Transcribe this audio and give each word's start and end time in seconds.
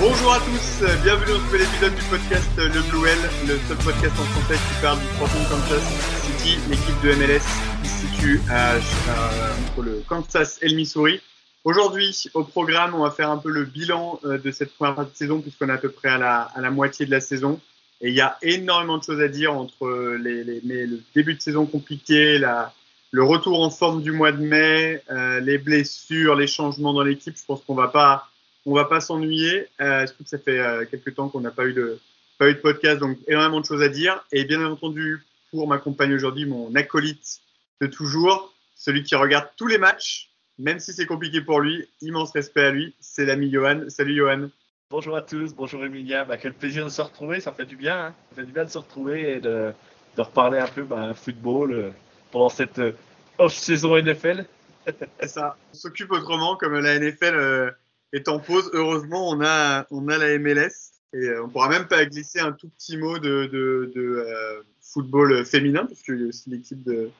Bonjour 0.00 0.32
à 0.32 0.38
tous, 0.38 0.84
bienvenue 1.04 1.26
dans 1.32 1.38
ce 1.38 1.44
nouvel 1.44 1.62
épisode 1.62 1.94
du 1.94 2.02
podcast 2.04 2.48
euh, 2.58 2.68
Le 2.68 2.80
Blue 2.90 3.06
L, 3.08 3.18
le 3.46 3.58
seul 3.68 3.76
podcast 3.84 4.14
en 4.18 4.24
français 4.24 4.54
qui 4.54 4.82
parle 4.82 4.98
du 4.98 5.06
Sporting 5.14 5.44
Kansas 5.48 5.82
City, 6.24 6.58
l'équipe 6.70 7.00
de 7.04 7.12
MLS 7.14 7.42
qui 7.82 7.88
se 7.88 8.06
situe 8.06 8.40
à- 8.50 8.76
entre 8.76 9.82
le 9.82 10.02
Kansas 10.08 10.58
et 10.62 10.68
le 10.68 10.76
Missouri. 10.76 11.20
Aujourd'hui, 11.64 12.24
au 12.34 12.42
programme, 12.42 12.94
on 12.94 13.04
va 13.04 13.10
faire 13.12 13.30
un 13.30 13.36
peu 13.36 13.50
le 13.50 13.64
bilan 13.64 14.18
euh, 14.24 14.38
de 14.38 14.50
cette 14.50 14.74
première 14.74 15.04
saison 15.14 15.40
puisqu'on 15.40 15.68
est 15.68 15.72
à 15.72 15.78
peu 15.78 15.90
près 15.90 16.08
à 16.08 16.18
la, 16.18 16.48
à 16.54 16.60
la 16.60 16.70
moitié 16.70 17.06
de 17.06 17.10
la 17.12 17.20
saison. 17.20 17.60
Et 18.02 18.08
il 18.08 18.14
y 18.14 18.20
a 18.20 18.36
énormément 18.42 18.98
de 18.98 19.04
choses 19.04 19.20
à 19.20 19.28
dire 19.28 19.54
entre 19.54 19.86
le 19.88 21.00
début 21.14 21.34
de 21.34 21.40
saison 21.40 21.66
compliqué, 21.66 22.38
le 22.38 23.22
retour 23.22 23.62
en 23.62 23.70
forme 23.70 24.02
du 24.02 24.10
mois 24.10 24.32
de 24.32 24.42
mai, 24.42 25.02
euh, 25.10 25.38
les 25.40 25.58
blessures, 25.58 26.34
les 26.34 26.48
changements 26.48 26.92
dans 26.92 27.02
l'équipe. 27.02 27.36
Je 27.36 27.44
pense 27.44 27.62
qu'on 27.62 27.74
va 27.74 27.88
pas 27.88 28.28
on 28.66 28.74
va 28.74 28.84
pas 28.84 29.00
s'ennuyer. 29.00 29.68
Euh, 29.80 30.06
surtout 30.06 30.24
que 30.24 30.30
ça 30.30 30.38
fait 30.38 30.58
euh, 30.58 30.84
quelques 30.90 31.14
temps 31.14 31.28
qu'on 31.28 31.40
n'a 31.40 31.50
pas 31.50 31.66
eu 31.66 31.72
de 31.72 31.98
pas 32.38 32.48
eu 32.48 32.54
de 32.54 32.58
podcast, 32.58 32.98
donc 32.98 33.18
énormément 33.28 33.60
de 33.60 33.66
choses 33.66 33.82
à 33.82 33.88
dire. 33.88 34.24
Et 34.32 34.44
bien 34.44 34.64
entendu, 34.64 35.24
pour 35.50 35.68
m'accompagner 35.68 36.14
aujourd'hui, 36.14 36.46
mon 36.46 36.74
acolyte 36.74 37.40
de 37.80 37.86
toujours, 37.86 38.52
celui 38.74 39.02
qui 39.04 39.14
regarde 39.14 39.48
tous 39.56 39.66
les 39.66 39.78
matchs, 39.78 40.30
même 40.58 40.80
si 40.80 40.92
c'est 40.92 41.06
compliqué 41.06 41.40
pour 41.40 41.60
lui. 41.60 41.86
Immense 42.00 42.32
respect 42.32 42.64
à 42.64 42.70
lui. 42.70 42.94
C'est 43.00 43.26
l'ami 43.26 43.50
Johan. 43.52 43.84
Salut 43.88 44.16
Johan. 44.16 44.48
Bonjour 44.92 45.16
à 45.16 45.22
tous, 45.22 45.54
bonjour 45.54 45.82
Emilia. 45.86 46.26
Bah, 46.26 46.36
quel 46.36 46.52
plaisir 46.52 46.84
de 46.84 46.90
se 46.90 47.00
retrouver, 47.00 47.40
ça 47.40 47.50
fait 47.50 47.64
du 47.64 47.76
bien. 47.76 48.08
hein. 48.08 48.14
Ça 48.28 48.36
fait 48.36 48.46
du 48.46 48.52
bien 48.52 48.66
de 48.66 48.68
se 48.68 48.76
retrouver 48.76 49.36
et 49.36 49.40
de, 49.40 49.72
reparler 50.18 50.58
un 50.58 50.66
peu 50.66 50.82
bah, 50.82 51.14
football 51.14 51.72
euh, 51.72 51.90
pendant 52.30 52.50
cette 52.50 52.78
euh, 52.78 52.92
off-saison 53.38 53.96
NFL. 53.96 54.44
Ça. 55.26 55.56
On 55.72 55.74
s'occupe 55.74 56.12
autrement, 56.12 56.56
comme 56.56 56.78
la 56.78 56.98
NFL 56.98 57.34
euh, 57.34 57.70
est 58.12 58.28
en 58.28 58.38
pause. 58.38 58.68
Heureusement, 58.74 59.30
on 59.30 59.42
a 59.42 59.86
on 59.90 60.08
a 60.08 60.18
la 60.18 60.38
MLS. 60.38 60.92
Et 61.14 61.38
on 61.38 61.48
pourra 61.48 61.70
même 61.70 61.88
pas 61.88 62.04
glisser 62.04 62.40
un 62.40 62.52
tout 62.52 62.68
petit 62.68 62.98
mot 62.98 63.18
de, 63.18 64.52
football 64.82 65.46
féminin, 65.46 65.86
parce 65.86 66.02
qu'il 66.02 66.20
y 66.20 66.24
a 66.24 66.26
aussi 66.26 66.50
l'équipe 66.50 66.82
de, 66.82 67.10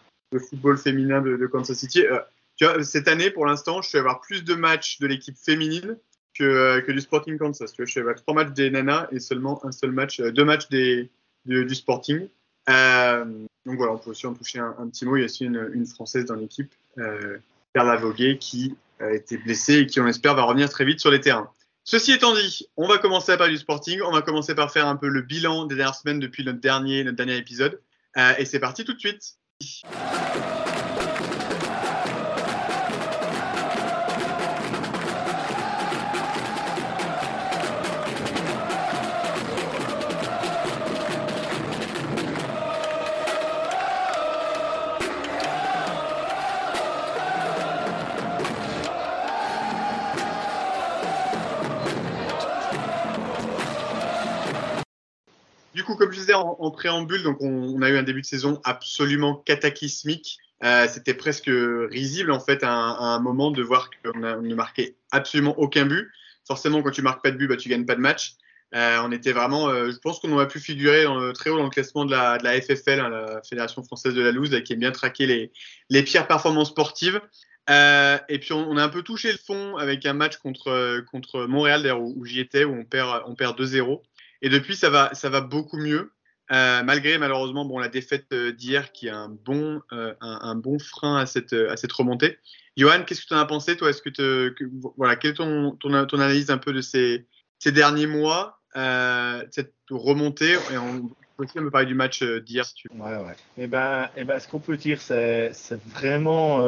football 0.50 0.76
féminin 0.76 1.22
de, 1.22 1.46
Kansas 1.46 1.78
City. 1.78 2.04
Cette 2.82 3.08
année, 3.08 3.30
pour 3.30 3.46
l'instant, 3.46 3.80
je 3.80 3.88
suis 3.88 3.96
avoir 3.96 4.20
plus 4.20 4.44
de 4.44 4.54
matchs 4.54 4.98
de 4.98 5.06
l'équipe 5.06 5.38
féminine 5.38 5.96
que, 6.34 6.44
euh, 6.44 6.80
que 6.80 6.92
du 6.92 7.00
Sporting 7.00 7.38
Kansas. 7.38 7.72
Tu 7.72 7.82
vois, 7.82 7.86
je 7.86 7.90
suis 7.90 8.00
avoir 8.00 8.16
trois 8.16 8.34
matchs 8.34 8.52
des 8.52 8.70
nanas 8.70 9.08
et 9.12 9.20
seulement 9.20 9.64
un 9.64 9.72
seul 9.72 9.92
match, 9.92 10.20
euh, 10.20 10.30
deux 10.30 10.44
matchs 10.44 10.68
des, 10.68 11.10
de- 11.46 11.62
du 11.62 11.74
Sporting. 11.74 12.28
Euh, 12.68 13.24
donc 13.66 13.76
voilà, 13.76 13.92
on 13.92 13.98
peut 13.98 14.10
aussi 14.10 14.26
en 14.26 14.34
toucher 14.34 14.58
un, 14.58 14.88
petit 14.88 15.04
mot. 15.04 15.16
Il 15.16 15.20
y 15.20 15.22
a 15.22 15.26
aussi 15.26 15.44
une, 15.44 15.86
Française 15.86 16.24
dans 16.24 16.34
l'équipe, 16.34 16.72
euh, 16.98 17.38
Perla 17.72 17.96
Voguet, 17.96 18.38
qui 18.38 18.74
a 19.00 19.12
été 19.12 19.36
blessée 19.36 19.80
et 19.80 19.86
qui, 19.86 20.00
on 20.00 20.06
espère, 20.06 20.34
va 20.34 20.42
revenir 20.42 20.68
très 20.70 20.84
vite 20.84 21.00
sur 21.00 21.10
les 21.10 21.20
terrains. 21.20 21.50
Ceci 21.84 22.12
étant 22.12 22.34
dit, 22.34 22.68
on 22.76 22.86
va 22.86 22.98
commencer 22.98 23.32
à 23.32 23.36
parler 23.36 23.54
du 23.54 23.58
Sporting. 23.58 24.00
On 24.02 24.12
va 24.12 24.22
commencer 24.22 24.54
par 24.54 24.72
faire 24.72 24.86
un 24.86 24.96
peu 24.96 25.08
le 25.08 25.22
bilan 25.22 25.66
des 25.66 25.74
dernières 25.74 25.96
semaines 25.96 26.20
depuis 26.20 26.44
notre 26.44 26.60
dernier, 26.60 27.02
notre 27.02 27.16
dernier 27.16 27.36
épisode. 27.36 27.80
Et 28.38 28.44
c'est 28.44 28.60
parti 28.60 28.84
tout 28.84 28.92
de 28.92 29.00
suite. 29.00 29.36
Comme 55.96 56.12
je 56.12 56.18
disais 56.18 56.34
en, 56.34 56.70
préambule, 56.70 57.22
donc 57.22 57.38
on, 57.40 57.80
a 57.82 57.90
eu 57.90 57.96
un 57.96 58.02
début 58.02 58.20
de 58.20 58.26
saison 58.26 58.60
absolument 58.64 59.36
cataclysmique. 59.36 60.38
Euh, 60.64 60.86
C'était 60.88 61.14
presque 61.14 61.50
risible 61.90 62.30
en 62.30 62.40
fait 62.40 62.62
à 62.62 62.70
un, 62.70 63.18
moment 63.20 63.50
de 63.50 63.62
voir 63.62 63.90
qu'on 63.90 64.18
ne 64.18 64.54
marquait 64.54 64.96
absolument 65.10 65.58
aucun 65.58 65.86
but. 65.86 66.08
Forcément, 66.46 66.82
quand 66.82 66.90
tu 66.90 67.02
marques 67.02 67.22
pas 67.22 67.30
de 67.30 67.36
but, 67.36 67.48
bah, 67.48 67.56
tu 67.56 67.68
gagnes 67.68 67.86
pas 67.86 67.94
de 67.94 68.00
match. 68.00 68.36
Euh, 68.74 68.98
on 69.04 69.12
était 69.12 69.32
vraiment, 69.32 69.68
euh, 69.68 69.90
je 69.90 69.98
pense 69.98 70.18
qu'on 70.18 70.32
aurait 70.32 70.48
pu 70.48 70.58
figurer 70.58 71.04
dans 71.04 71.32
très 71.32 71.50
haut 71.50 71.58
dans 71.58 71.64
le 71.64 71.70
classement 71.70 72.04
de 72.04 72.10
la, 72.10 72.38
FFL, 72.60 73.00
hein, 73.00 73.10
la 73.10 73.42
Fédération 73.42 73.82
française 73.82 74.14
de 74.14 74.22
la 74.22 74.32
loose, 74.32 74.58
qui 74.64 74.72
aime 74.72 74.78
bien 74.78 74.92
traquer 74.92 75.26
les, 75.26 75.52
les 75.90 76.02
pires 76.02 76.26
performances 76.26 76.70
sportives. 76.70 77.20
Et 77.68 78.38
puis 78.40 78.52
on, 78.52 78.76
a 78.76 78.82
un 78.82 78.88
peu 78.88 79.02
touché 79.02 79.30
le 79.30 79.38
fond 79.38 79.76
avec 79.76 80.06
un 80.06 80.14
match 80.14 80.38
contre, 80.38 81.04
contre 81.10 81.46
Montréal, 81.46 81.82
d'ailleurs 81.82 82.00
où, 82.00 82.14
où 82.16 82.24
j'y 82.24 82.40
étais, 82.40 82.64
où 82.64 82.72
on 82.74 82.84
perd, 82.84 83.22
on 83.26 83.34
perd 83.34 83.60
2-0. 83.60 84.00
Et 84.42 84.48
depuis, 84.48 84.76
ça 84.76 84.90
va, 84.90 85.14
ça 85.14 85.30
va 85.30 85.40
beaucoup 85.40 85.78
mieux. 85.78 86.12
Euh, 86.50 86.82
malgré 86.82 87.16
malheureusement 87.16 87.64
bon, 87.64 87.78
la 87.78 87.88
défaite 87.88 88.26
euh, 88.32 88.52
d'hier 88.52 88.92
qui 88.92 89.06
est 89.06 89.10
un 89.10 89.28
bon, 89.30 89.80
euh, 89.92 90.12
un, 90.20 90.54
bon 90.54 90.78
frein 90.78 91.16
à 91.16 91.24
cette, 91.24 91.54
à 91.54 91.76
cette 91.76 91.92
remontée. 91.92 92.36
Johan, 92.76 93.04
qu'est-ce 93.06 93.22
que 93.22 93.28
tu 93.28 93.34
en 93.34 93.38
as 93.38 93.46
pensé 93.46 93.76
toi? 93.76 93.88
Est-ce 93.88 94.02
que, 94.02 94.50
voilà, 94.96 95.16
quelle 95.16 95.30
est 95.30 95.34
ton, 95.34 95.72
ton, 95.76 95.94
analyse 95.94 96.50
un 96.50 96.58
peu 96.58 96.72
de 96.72 96.80
ces, 96.80 97.26
ces 97.58 97.72
derniers 97.72 98.06
mois, 98.06 98.60
euh, 98.76 99.42
cette 99.50 99.74
remontée? 99.90 100.54
Et 100.72 100.76
on 100.76 101.08
peut 101.36 101.44
aussi 101.44 101.54
peu 101.54 101.70
parler 101.70 101.86
du 101.86 101.94
match 101.94 102.22
d'hier. 102.22 102.64
Ouais, 102.94 103.16
ouais. 103.16 103.36
Et 103.56 103.66
ben, 103.66 104.08
et 104.16 104.24
ben, 104.24 104.38
ce 104.38 104.48
qu'on 104.48 104.58
peut 104.58 104.76
dire, 104.76 105.00
c'est 105.00 105.52
vraiment 105.86 106.66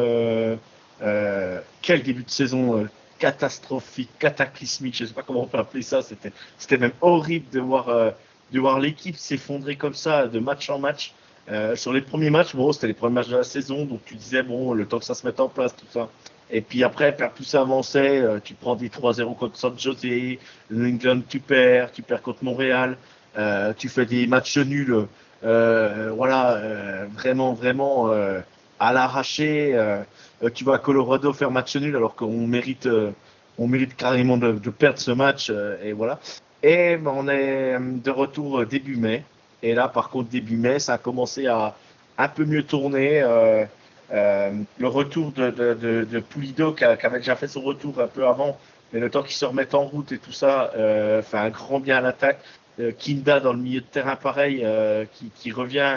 quel 1.00 2.02
début 2.02 2.22
de 2.22 2.30
saison 2.30 2.86
catastrophique, 3.24 4.10
cataclysmique, 4.18 4.94
je 4.94 5.06
sais 5.06 5.14
pas 5.14 5.22
comment 5.22 5.44
on 5.44 5.46
peut 5.46 5.56
appeler 5.56 5.82
ça. 5.82 6.02
C'était 6.02 6.30
c'était 6.58 6.76
même 6.76 6.92
horrible 7.00 7.48
de 7.50 7.60
voir, 7.60 7.88
euh, 7.88 8.10
de 8.52 8.60
voir 8.60 8.78
l'équipe 8.78 9.16
s'effondrer 9.16 9.76
comme 9.76 9.94
ça, 9.94 10.26
de 10.26 10.38
match 10.38 10.68
en 10.68 10.78
match. 10.78 11.14
Euh, 11.50 11.74
sur 11.74 11.94
les 11.94 12.02
premiers 12.02 12.28
matchs, 12.28 12.54
bon, 12.54 12.70
c'était 12.72 12.88
les 12.88 12.92
premiers 12.92 13.14
matchs 13.14 13.28
de 13.28 13.36
la 13.38 13.44
saison, 13.44 13.86
donc 13.86 14.00
tu 14.04 14.14
disais, 14.14 14.42
bon, 14.42 14.74
le 14.74 14.84
temps 14.84 14.98
que 14.98 15.06
ça 15.06 15.14
se 15.14 15.26
mette 15.26 15.40
en 15.40 15.48
place, 15.48 15.74
tout 15.74 15.86
ça. 15.90 16.10
Et 16.50 16.60
puis 16.60 16.84
après, 16.84 17.16
plus 17.16 17.44
ça 17.44 17.62
avançait, 17.62 18.20
euh, 18.20 18.40
tu 18.44 18.52
prends 18.52 18.76
des 18.76 18.90
3-0 18.90 19.34
contre 19.34 19.56
San 19.56 19.78
Jose, 19.78 20.04
New 20.70 20.86
England, 20.86 21.22
tu 21.26 21.40
perds, 21.40 21.92
tu 21.92 22.02
perds 22.02 22.20
contre 22.20 22.44
Montréal, 22.44 22.98
tu 23.78 23.88
fais 23.88 24.04
des 24.04 24.26
matchs 24.26 24.58
nuls, 24.58 25.06
voilà, 25.42 26.60
vraiment, 27.16 27.54
vraiment 27.54 28.12
à 28.78 28.92
l'arraché. 28.92 29.72
euh, 29.74 30.02
euh, 30.42 30.50
tu 30.50 30.64
vas 30.64 30.74
à 30.74 30.78
Colorado 30.78 31.32
faire 31.32 31.50
match 31.50 31.76
nul 31.76 31.96
alors 31.96 32.14
qu'on 32.16 32.46
mérite, 32.46 32.86
euh, 32.86 33.10
on 33.58 33.66
mérite 33.68 33.96
carrément 33.96 34.36
de, 34.36 34.52
perdre 34.70 34.98
ce 34.98 35.10
match, 35.10 35.50
euh, 35.50 35.76
et 35.82 35.92
voilà. 35.92 36.18
Et 36.62 36.96
ben, 36.96 37.12
on 37.14 37.28
est 37.28 37.78
de 37.78 38.10
retour 38.10 38.64
début 38.66 38.96
mai. 38.96 39.22
Et 39.62 39.74
là, 39.74 39.88
par 39.88 40.10
contre, 40.10 40.28
début 40.30 40.56
mai, 40.56 40.78
ça 40.78 40.94
a 40.94 40.98
commencé 40.98 41.46
à 41.46 41.74
un 42.18 42.28
peu 42.28 42.44
mieux 42.44 42.64
tourner. 42.64 43.22
le 44.10 44.86
retour 44.86 45.32
de, 45.32 45.50
de, 45.50 46.20
qui, 46.74 46.84
a- 46.84 46.96
qui 46.96 47.06
avait 47.06 47.18
déjà 47.18 47.36
fait 47.36 47.48
son 47.48 47.62
retour 47.62 48.00
un 48.00 48.06
peu 48.06 48.26
avant, 48.26 48.58
mais 48.92 49.00
le 49.00 49.10
temps 49.10 49.22
qu'il 49.22 49.34
se 49.36 49.44
remette 49.44 49.74
en 49.74 49.84
route 49.84 50.12
et 50.12 50.18
tout 50.18 50.32
ça, 50.32 50.70
fait 51.22 51.38
un 51.38 51.50
grand 51.50 51.80
bien 51.80 51.98
à 51.98 52.00
l'attaque. 52.00 52.40
Kinda 52.98 53.40
dans 53.40 53.52
le 53.52 53.60
milieu 53.60 53.80
de 53.80 53.86
terrain 53.86 54.16
pareil, 54.16 54.64
qui, 55.14 55.30
qui 55.30 55.52
revient 55.52 55.96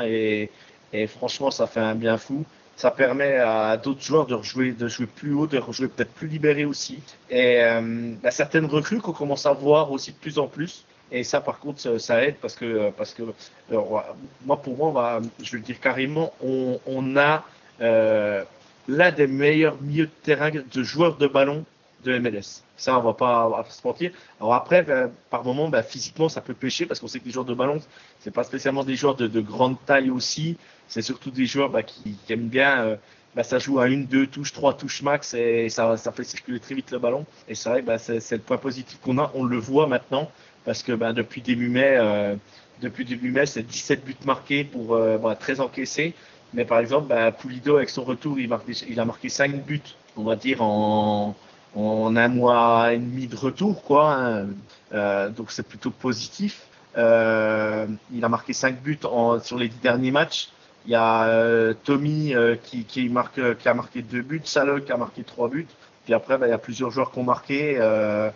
et 0.93 1.07
franchement, 1.07 1.51
ça 1.51 1.67
fait 1.67 1.79
un 1.79 1.95
bien 1.95 2.17
fou. 2.17 2.45
Ça 2.77 2.91
permet 2.91 3.37
à 3.37 3.75
d'autres 3.75 4.01
joueurs 4.01 4.27
de 4.27 4.35
rejouer, 4.35 4.71
de 4.71 4.87
jouer 4.87 5.07
plus 5.07 5.33
haut, 5.33 5.47
de 5.47 5.57
rejouer 5.57 5.87
peut-être 5.87 6.11
plus 6.11 6.27
libéré 6.27 6.63
aussi. 6.63 6.99
Et 7.29 7.61
euh, 7.63 8.13
bah, 8.21 8.31
certaines 8.31 8.67
recrues 8.67 9.01
qu'on 9.01 9.13
commence 9.13 9.45
à 9.47 9.51
voir 9.51 9.91
aussi 9.91 10.11
de 10.11 10.17
plus 10.17 10.37
en 10.37 10.47
plus. 10.47 10.85
Et 11.11 11.23
ça, 11.23 11.41
par 11.41 11.59
contre, 11.59 11.97
ça 11.97 12.23
aide 12.23 12.35
parce 12.41 12.55
que, 12.55 12.91
parce 12.91 13.13
que 13.13 13.23
moi, 13.71 14.61
pour 14.61 14.77
moi, 14.77 14.89
on 14.89 14.91
va, 14.91 15.21
je 15.41 15.57
veux 15.57 15.63
dire 15.63 15.79
carrément, 15.79 16.33
on, 16.41 16.79
on 16.85 17.17
a 17.17 17.43
euh, 17.81 18.43
l'un 18.87 19.11
des 19.11 19.27
meilleurs 19.27 19.81
milieux 19.81 20.05
de 20.05 20.11
terrain 20.23 20.51
de 20.51 20.83
joueurs 20.83 21.17
de 21.17 21.27
ballon 21.27 21.65
de 22.03 22.17
MLS. 22.19 22.63
Ça, 22.77 22.97
on 22.99 23.01
va 23.01 23.13
pas, 23.13 23.65
se 23.69 23.85
mentir. 23.85 24.11
Alors 24.39 24.53
après, 24.53 24.83
ben, 24.83 25.11
par 25.29 25.43
moment, 25.43 25.69
ben, 25.69 25.81
physiquement, 25.81 26.29
ça 26.29 26.41
peut 26.41 26.53
pêcher 26.53 26.85
parce 26.85 26.99
qu'on 26.99 27.07
sait 27.07 27.19
que 27.19 27.25
les 27.25 27.31
joueurs 27.31 27.45
de 27.45 27.53
ballon, 27.53 27.81
c'est 28.19 28.31
pas 28.31 28.43
spécialement 28.43 28.83
des 28.83 28.95
joueurs 28.95 29.15
de, 29.15 29.27
de 29.27 29.41
grande 29.41 29.77
taille 29.85 30.09
aussi. 30.09 30.57
C'est 30.87 31.01
surtout 31.01 31.31
des 31.31 31.45
joueurs 31.45 31.69
ben, 31.69 31.83
qui, 31.83 32.15
aiment 32.29 32.47
bien. 32.47 32.81
Euh, 32.81 32.95
ben, 33.35 33.43
ça 33.43 33.59
joue 33.59 33.79
à 33.79 33.87
une, 33.87 34.05
deux 34.05 34.27
touches, 34.27 34.53
trois 34.53 34.75
touches 34.75 35.01
max 35.01 35.33
et 35.33 35.69
ça, 35.69 35.95
fait 35.97 36.23
circuler 36.23 36.59
très 36.59 36.75
vite 36.75 36.91
le 36.91 36.99
ballon. 36.99 37.25
Et 37.47 37.55
c'est 37.55 37.69
vrai, 37.69 37.81
ben, 37.81 37.97
c'est 37.97 38.31
le 38.31 38.41
point 38.41 38.57
positif 38.57 38.99
qu'on 39.01 39.17
a. 39.17 39.31
On 39.33 39.43
le 39.43 39.57
voit 39.57 39.87
maintenant 39.87 40.31
parce 40.65 40.83
que 40.83 40.91
depuis 41.13 41.41
début 41.41 41.69
mai, 41.69 41.97
euh, 41.97 42.35
depuis 42.81 43.05
début 43.05 43.31
mai, 43.31 43.45
c'est 43.45 43.63
17 43.63 44.05
buts 44.05 44.15
marqués 44.25 44.63
pour 44.63 44.95
euh, 44.95 45.17
13 45.39 45.61
encaissés. 45.61 46.13
Mais 46.53 46.63
par 46.63 46.79
exemple, 46.79 47.13
Pulido, 47.39 47.77
avec 47.77 47.89
son 47.89 48.03
retour, 48.03 48.39
il, 48.39 48.49
il 48.87 48.99
a 48.99 49.05
marqué 49.05 49.29
5 49.29 49.65
buts, 49.65 49.81
on 50.15 50.23
va 50.23 50.35
dire, 50.35 50.61
en, 50.61 51.35
en 51.75 52.15
un 52.15 52.27
mois 52.27 52.93
et 52.93 52.97
demi 52.97 53.27
de 53.27 53.35
retour, 53.35 53.83
quoi. 53.83 54.13
Hein. 54.13 54.47
Euh, 54.93 55.29
donc 55.29 55.51
c'est 55.51 55.67
plutôt 55.67 55.91
positif. 55.91 56.63
Euh, 56.97 57.85
il 58.11 58.23
a 58.23 58.29
marqué 58.29 58.53
5 58.53 58.81
buts 58.81 58.99
sur 59.43 59.57
les 59.57 59.67
10 59.69 59.77
derniers 59.79 60.11
matchs. 60.11 60.49
Il 60.85 60.91
y 60.91 60.95
a 60.95 61.25
euh, 61.25 61.73
Tommy 61.83 62.33
qui, 62.63 63.11
a 63.65 63.73
marqué 63.73 64.01
2 64.01 64.21
buts, 64.21 64.41
Salok 64.43 64.85
qui 64.85 64.91
a 64.91 64.97
marqué 64.97 65.23
3 65.23 65.49
buts. 65.49 65.67
Puis 66.05 66.13
après, 66.13 66.37
ben, 66.37 66.47
il 66.47 66.51
y 66.51 66.53
a 66.53 66.57
plusieurs 66.57 66.91
joueurs 66.91 67.11
qui 67.11 67.19
ont 67.19 67.23
marqué. 67.23 67.77
Euh, 67.79 68.29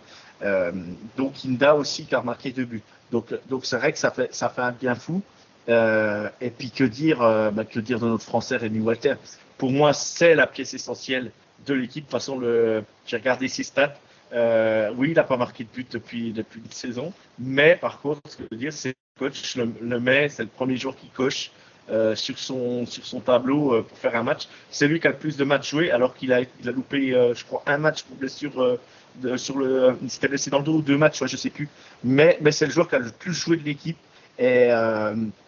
donc 1.16 1.34
Inda 1.46 1.74
aussi 1.74 2.04
qui 2.04 2.14
a 2.14 2.22
marqué 2.22 2.50
2 2.50 2.64
buts. 2.64 2.82
Donc 3.10 3.30
c'est 3.64 3.76
vrai 3.76 3.92
que 3.92 3.98
ça 3.98 4.10
fait 4.10 4.62
un 4.62 4.72
bien 4.72 4.94
fou. 4.94 5.22
et 5.68 6.50
puis 6.50 6.70
que 6.70 6.84
dire 6.84 7.18
ben, 7.52 7.64
que 7.64 7.80
dire 7.80 7.98
de 7.98 8.06
notre 8.06 8.24
Français 8.24 8.56
Rémi 8.56 8.80
Walter? 8.80 9.14
Pour 9.58 9.70
moi, 9.70 9.92
c'est 9.92 10.34
la 10.34 10.46
pièce 10.46 10.74
essentielle 10.74 11.30
de 11.66 11.74
l'équipe. 11.74 12.04
De 12.04 12.10
toute 12.10 12.12
façon, 12.12 12.40
j'ai 13.06 13.16
regardé 13.16 13.48
ses 13.48 13.62
stats. 13.62 13.94
Euh, 14.32 14.90
oui, 14.96 15.10
il 15.10 15.14
n'a 15.14 15.24
pas 15.24 15.36
marqué 15.36 15.64
de 15.64 15.68
but 15.68 15.92
depuis, 15.92 16.32
depuis 16.32 16.60
une 16.64 16.70
saison. 16.70 17.12
Mais 17.38 17.76
par 17.76 18.00
contre, 18.00 18.20
ce 18.28 18.36
que 18.38 18.44
je 18.44 18.48
veux 18.50 18.56
dire, 18.56 18.72
c'est 18.72 18.92
que 18.92 19.24
le 19.24 19.28
coach 19.28 19.56
le, 19.56 19.72
le 19.80 20.00
met, 20.00 20.28
c'est 20.28 20.42
le 20.42 20.48
premier 20.48 20.76
jour 20.76 20.96
qu'il 20.96 21.10
coche 21.10 21.50
euh, 21.90 22.14
sur, 22.14 22.38
son, 22.38 22.86
sur 22.86 23.04
son 23.04 23.20
tableau 23.20 23.74
euh, 23.74 23.82
pour 23.82 23.98
faire 23.98 24.16
un 24.16 24.22
match. 24.22 24.48
C'est 24.70 24.88
lui 24.88 25.00
qui 25.00 25.06
a 25.06 25.10
le 25.10 25.18
plus 25.18 25.36
de 25.36 25.44
matchs 25.44 25.70
joués, 25.70 25.90
alors 25.90 26.14
qu'il 26.14 26.32
a, 26.32 26.40
il 26.40 26.68
a 26.68 26.72
loupé, 26.72 27.10
je 27.10 27.44
crois, 27.44 27.62
un 27.66 27.76
match 27.76 28.04
pour 28.04 28.16
blessure 28.16 28.78
sur 29.36 29.58
le. 29.58 29.98
Il 30.02 30.10
s'était 30.10 30.28
blessé 30.28 30.48
dans 30.48 30.58
le 30.58 30.64
dos 30.64 30.80
deux 30.80 30.96
matchs, 30.96 31.20
ouais, 31.20 31.28
je 31.28 31.36
sais 31.36 31.50
plus. 31.50 31.68
Mais, 32.02 32.38
mais 32.40 32.52
c'est 32.52 32.66
le 32.66 32.72
joueur 32.72 32.88
qui 32.88 32.94
a 32.94 33.00
le 33.00 33.10
plus 33.10 33.34
joué 33.34 33.58
de 33.58 33.64
l'équipe. 33.64 33.98
Et, 34.38 34.70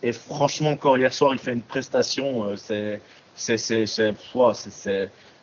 et 0.03 0.13
franchement, 0.13 0.71
encore 0.71 0.99
hier 0.99 1.15
soir, 1.15 1.33
il 1.33 1.39
fait 1.39 1.55
une 1.55 1.63
prestation. 1.63 2.55
c'est, 2.57 3.01
c'est, 3.35 3.57
c'est, 3.57 4.15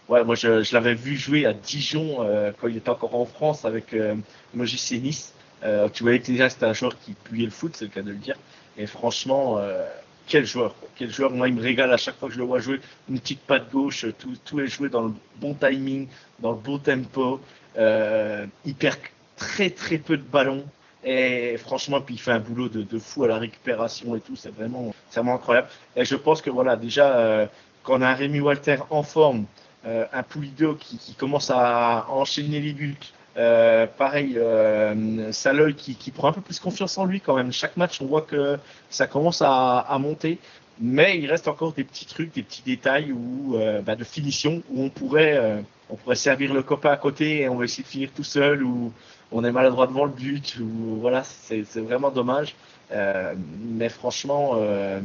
Ouais, 0.10 0.24
moi 0.24 0.36
je, 0.36 0.74
l'avais 0.74 0.96
vu 0.96 1.16
jouer 1.16 1.46
à 1.46 1.54
Dijon 1.54 2.18
euh, 2.20 2.52
quand 2.60 2.68
il 2.68 2.78
était 2.78 2.90
encore 2.90 3.16
en 3.16 3.26
France 3.26 3.66
avec 3.66 3.94
euh, 3.94 4.16
Mogis 4.54 5.00
Nice. 5.02 5.34
Euh, 5.64 5.90
tu 5.90 6.04
voyais 6.04 6.20
déjà 6.20 6.50
c'était 6.50 6.66
un 6.66 6.74
joueur 6.74 6.98
qui 7.00 7.14
puait 7.14 7.46
le 7.46 7.52
foot, 7.52 7.76
c'est 7.76 7.86
le 7.86 7.92
cas 7.92 8.02
de 8.02 8.12
le 8.12 8.18
dire. 8.18 8.36
Et 8.78 8.88
franchement, 8.88 9.58
euh, 9.58 9.86
quel 10.28 10.46
joueur, 10.46 10.76
quel 10.96 11.12
joueur. 11.12 11.32
Moi, 11.32 11.50
il 11.50 11.56
me 11.56 11.62
régale 11.62 11.92
à 11.94 11.98
chaque 11.98 12.16
fois 12.18 12.30
que 12.30 12.34
je 12.34 12.40
le 12.40 12.46
vois 12.46 12.60
jouer. 12.60 12.80
Une 13.10 13.20
petite 13.20 13.42
patte 13.42 13.72
gauche, 13.72 14.06
tout, 14.18 14.34
tout 14.44 14.60
est 14.60 14.68
joué 14.68 14.90
dans 14.90 15.04
le 15.04 15.14
bon 15.38 15.54
timing, 15.54 16.08
dans 16.40 16.52
le 16.52 16.58
bon 16.58 16.80
tempo. 16.80 17.40
Euh, 17.78 18.46
il 18.66 18.76
perd 18.76 18.98
très 19.36 19.70
très 19.70 19.98
peu 19.98 20.18
de 20.18 20.24
ballons. 20.24 20.66
Et 21.04 21.58
franchement, 21.58 22.00
puis 22.00 22.16
il 22.16 22.20
fait 22.20 22.32
un 22.32 22.40
boulot 22.40 22.70
de, 22.70 23.00
fou 23.00 23.24
à 23.24 23.28
la 23.28 23.38
récupération 23.38 24.16
et 24.16 24.22
tout. 24.22 24.36
C'est 24.36 24.54
vraiment, 24.54 24.94
vraiment 25.12 25.36
incroyable. 25.36 25.68
Et 25.96 26.06
je 26.06 26.16
pense 26.16 26.42
que 26.42 26.52
voilà, 26.52 26.76
déjà, 26.76 27.50
quand 27.82 27.98
on 27.98 28.02
a 28.04 28.10
un 28.10 28.14
Rémi 28.14 28.40
Walter 28.40 28.78
en 28.92 29.02
forme, 29.02 29.46
un 29.86 30.24
Poulido 30.24 30.76
qui, 30.76 31.16
commence 31.16 31.50
à 31.50 32.06
enchaîner 32.10 32.60
les 32.60 32.74
buts. 32.74 32.98
Euh, 33.38 33.88
pareil, 33.88 34.34
euh, 34.36 35.32
qui, 35.78 36.12
prend 36.12 36.30
un 36.30 36.34
peu 36.34 36.42
plus 36.42 36.60
confiance 36.60 36.98
en 36.98 37.06
lui 37.06 37.22
quand 37.22 37.36
même. 37.36 37.52
Chaque 37.52 37.78
match, 37.78 38.02
on 38.02 38.06
voit 38.06 38.24
que 38.24 38.58
ça 38.90 39.08
commence 39.08 39.42
à, 39.42 39.98
monter, 40.00 40.38
mais 40.80 41.18
il 41.18 41.28
reste 41.28 41.48
encore 41.48 41.72
des 41.74 41.86
petits 41.86 42.06
trucs, 42.06 42.34
des 42.34 42.44
petits 42.44 42.64
détails 42.64 43.12
où, 43.14 43.56
euh, 43.56 43.82
bah, 43.82 43.96
de 43.96 44.04
finition 44.04 44.62
où 44.70 44.84
on 44.84 44.90
pourrait, 44.90 45.38
euh, 45.38 45.62
on 45.90 45.96
pourrait 45.96 46.16
servir 46.16 46.54
le 46.54 46.62
copain 46.62 46.92
à 46.92 46.98
côté 46.98 47.42
et 47.42 47.50
on 47.50 47.56
va 47.56 47.66
essayer 47.66 47.84
de 47.84 47.88
finir 47.88 48.10
tout 48.14 48.24
seul 48.24 48.64
ou 48.64 48.92
on 49.32 49.46
est 49.46 49.52
maladroit 49.52 49.88
devant 49.88 50.06
le 50.06 50.12
but 50.12 50.58
ou 50.60 50.98
voilà, 51.00 51.24
c'est 51.24 51.64
vraiment 51.78 52.12
dommage. 52.12 52.56
Euh, 52.92 53.34
mais 53.64 53.90
franchement, 53.90 54.54
euh, 54.56 55.00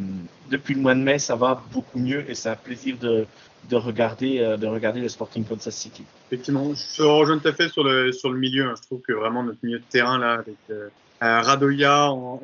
depuis 0.50 0.74
le 0.74 0.80
mois 0.80 0.94
de 0.94 1.00
mai, 1.00 1.18
ça 1.18 1.36
va 1.36 1.62
beaucoup 1.72 1.98
mieux 1.98 2.28
et 2.28 2.34
c'est 2.34 2.48
un 2.48 2.56
plaisir 2.56 2.96
de, 2.98 3.26
euh, 3.72 4.56
de 4.56 4.66
regarder 4.66 5.00
le 5.00 5.08
Sporting 5.08 5.44
Kansas 5.44 5.74
City. 5.74 6.04
Effectivement, 6.30 6.72
je 6.74 7.02
rejoins 7.02 7.38
tout 7.38 7.48
à 7.48 7.52
fait 7.52 7.68
sur 7.68 7.82
le, 7.82 8.12
milieu. 8.34 8.66
Hein. 8.66 8.74
Je 8.76 8.82
trouve 8.82 9.00
que 9.00 9.12
vraiment 9.12 9.42
notre 9.42 9.58
milieu 9.62 9.78
de 9.78 9.84
terrain, 9.84 10.18
là, 10.18 10.34
avec 10.34 10.56
euh, 10.70 10.88
Radoya 11.20 12.10
en 12.10 12.40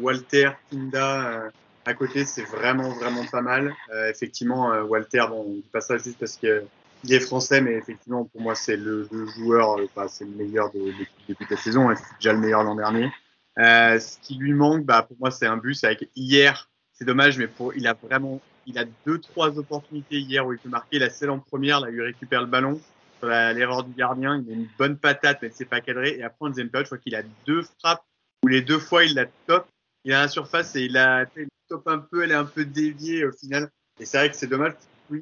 Walter, 0.00 0.50
Kinda 0.70 1.28
euh, 1.28 1.50
à 1.84 1.94
côté, 1.94 2.24
c'est 2.24 2.44
vraiment, 2.44 2.90
vraiment 2.90 3.24
pas 3.30 3.42
mal. 3.42 3.72
Effectivement, 4.10 4.70
Walter, 4.88 5.24
bon, 5.28 5.44
on 5.46 5.52
dit 5.52 5.64
pas 5.70 5.80
ça 5.80 5.98
juste 5.98 6.18
parce 6.18 6.36
que 6.36 6.64
il 7.04 7.12
est 7.12 7.20
français, 7.20 7.60
mais 7.60 7.74
effectivement, 7.74 8.24
pour 8.24 8.40
moi, 8.40 8.56
c'est 8.56 8.76
le, 8.76 9.08
joueur, 9.36 9.78
enfin, 9.84 10.08
c'est 10.08 10.24
le 10.24 10.32
meilleur 10.32 10.72
depuis 10.72 11.46
la 11.48 11.56
saison. 11.56 11.88
C'est 11.94 12.02
déjà 12.18 12.32
le 12.32 12.40
meilleur 12.40 12.64
l'an 12.64 12.74
dernier. 12.74 13.08
Ce 13.56 14.18
qui 14.22 14.36
lui 14.36 14.52
manque, 14.52 14.84
bah, 14.84 15.02
pour 15.02 15.16
moi, 15.18 15.30
c'est 15.30 15.46
un 15.46 15.56
but. 15.56 15.74
C'est 15.74 15.86
avec 15.86 16.10
hier, 16.14 16.70
c'est 16.92 17.04
dommage, 17.04 17.38
mais 17.38 17.48
pour, 17.48 17.74
il 17.74 17.86
a 17.86 17.94
vraiment 17.94 18.40
il 18.66 18.78
a 18.78 18.84
deux, 19.06 19.18
trois 19.18 19.58
opportunités 19.58 20.18
hier 20.18 20.46
où 20.46 20.52
il 20.52 20.58
peut 20.58 20.68
marquer. 20.68 20.98
La 20.98 21.08
celle 21.08 21.30
en 21.30 21.38
première, 21.38 21.80
là, 21.80 21.90
il 21.90 22.00
récupère 22.00 22.40
le 22.40 22.48
ballon 22.48 22.80
sur 23.18 23.28
l'erreur 23.28 23.84
du 23.84 23.94
gardien. 23.94 24.42
Il 24.44 24.50
a 24.50 24.54
une 24.54 24.68
bonne 24.78 24.96
patate, 24.96 25.38
mais 25.40 25.50
s'est 25.50 25.64
pas 25.64 25.80
cadré. 25.80 26.16
Et 26.18 26.22
après, 26.22 26.46
en 26.46 26.48
deuxième 26.48 26.68
période, 26.68 26.86
je 26.86 26.90
crois 26.90 26.98
qu'il 26.98 27.14
a 27.14 27.22
deux 27.46 27.62
frappes 27.62 28.04
où 28.42 28.48
les 28.48 28.62
deux 28.62 28.78
fois, 28.78 29.04
il 29.04 29.14
la 29.14 29.26
top. 29.46 29.66
Il 30.04 30.12
a 30.12 30.22
la 30.22 30.28
surface 30.28 30.76
et 30.76 30.84
il 30.84 30.96
a 30.96 31.24
il 31.36 31.46
top 31.68 31.86
un 31.88 31.98
peu. 31.98 32.24
Elle 32.24 32.32
est 32.32 32.34
un 32.34 32.44
peu 32.44 32.64
déviée 32.64 33.24
au 33.24 33.32
final. 33.32 33.70
Et 34.00 34.04
c'est 34.04 34.18
vrai 34.18 34.30
que 34.30 34.36
c'est 34.36 34.46
dommage. 34.46 34.74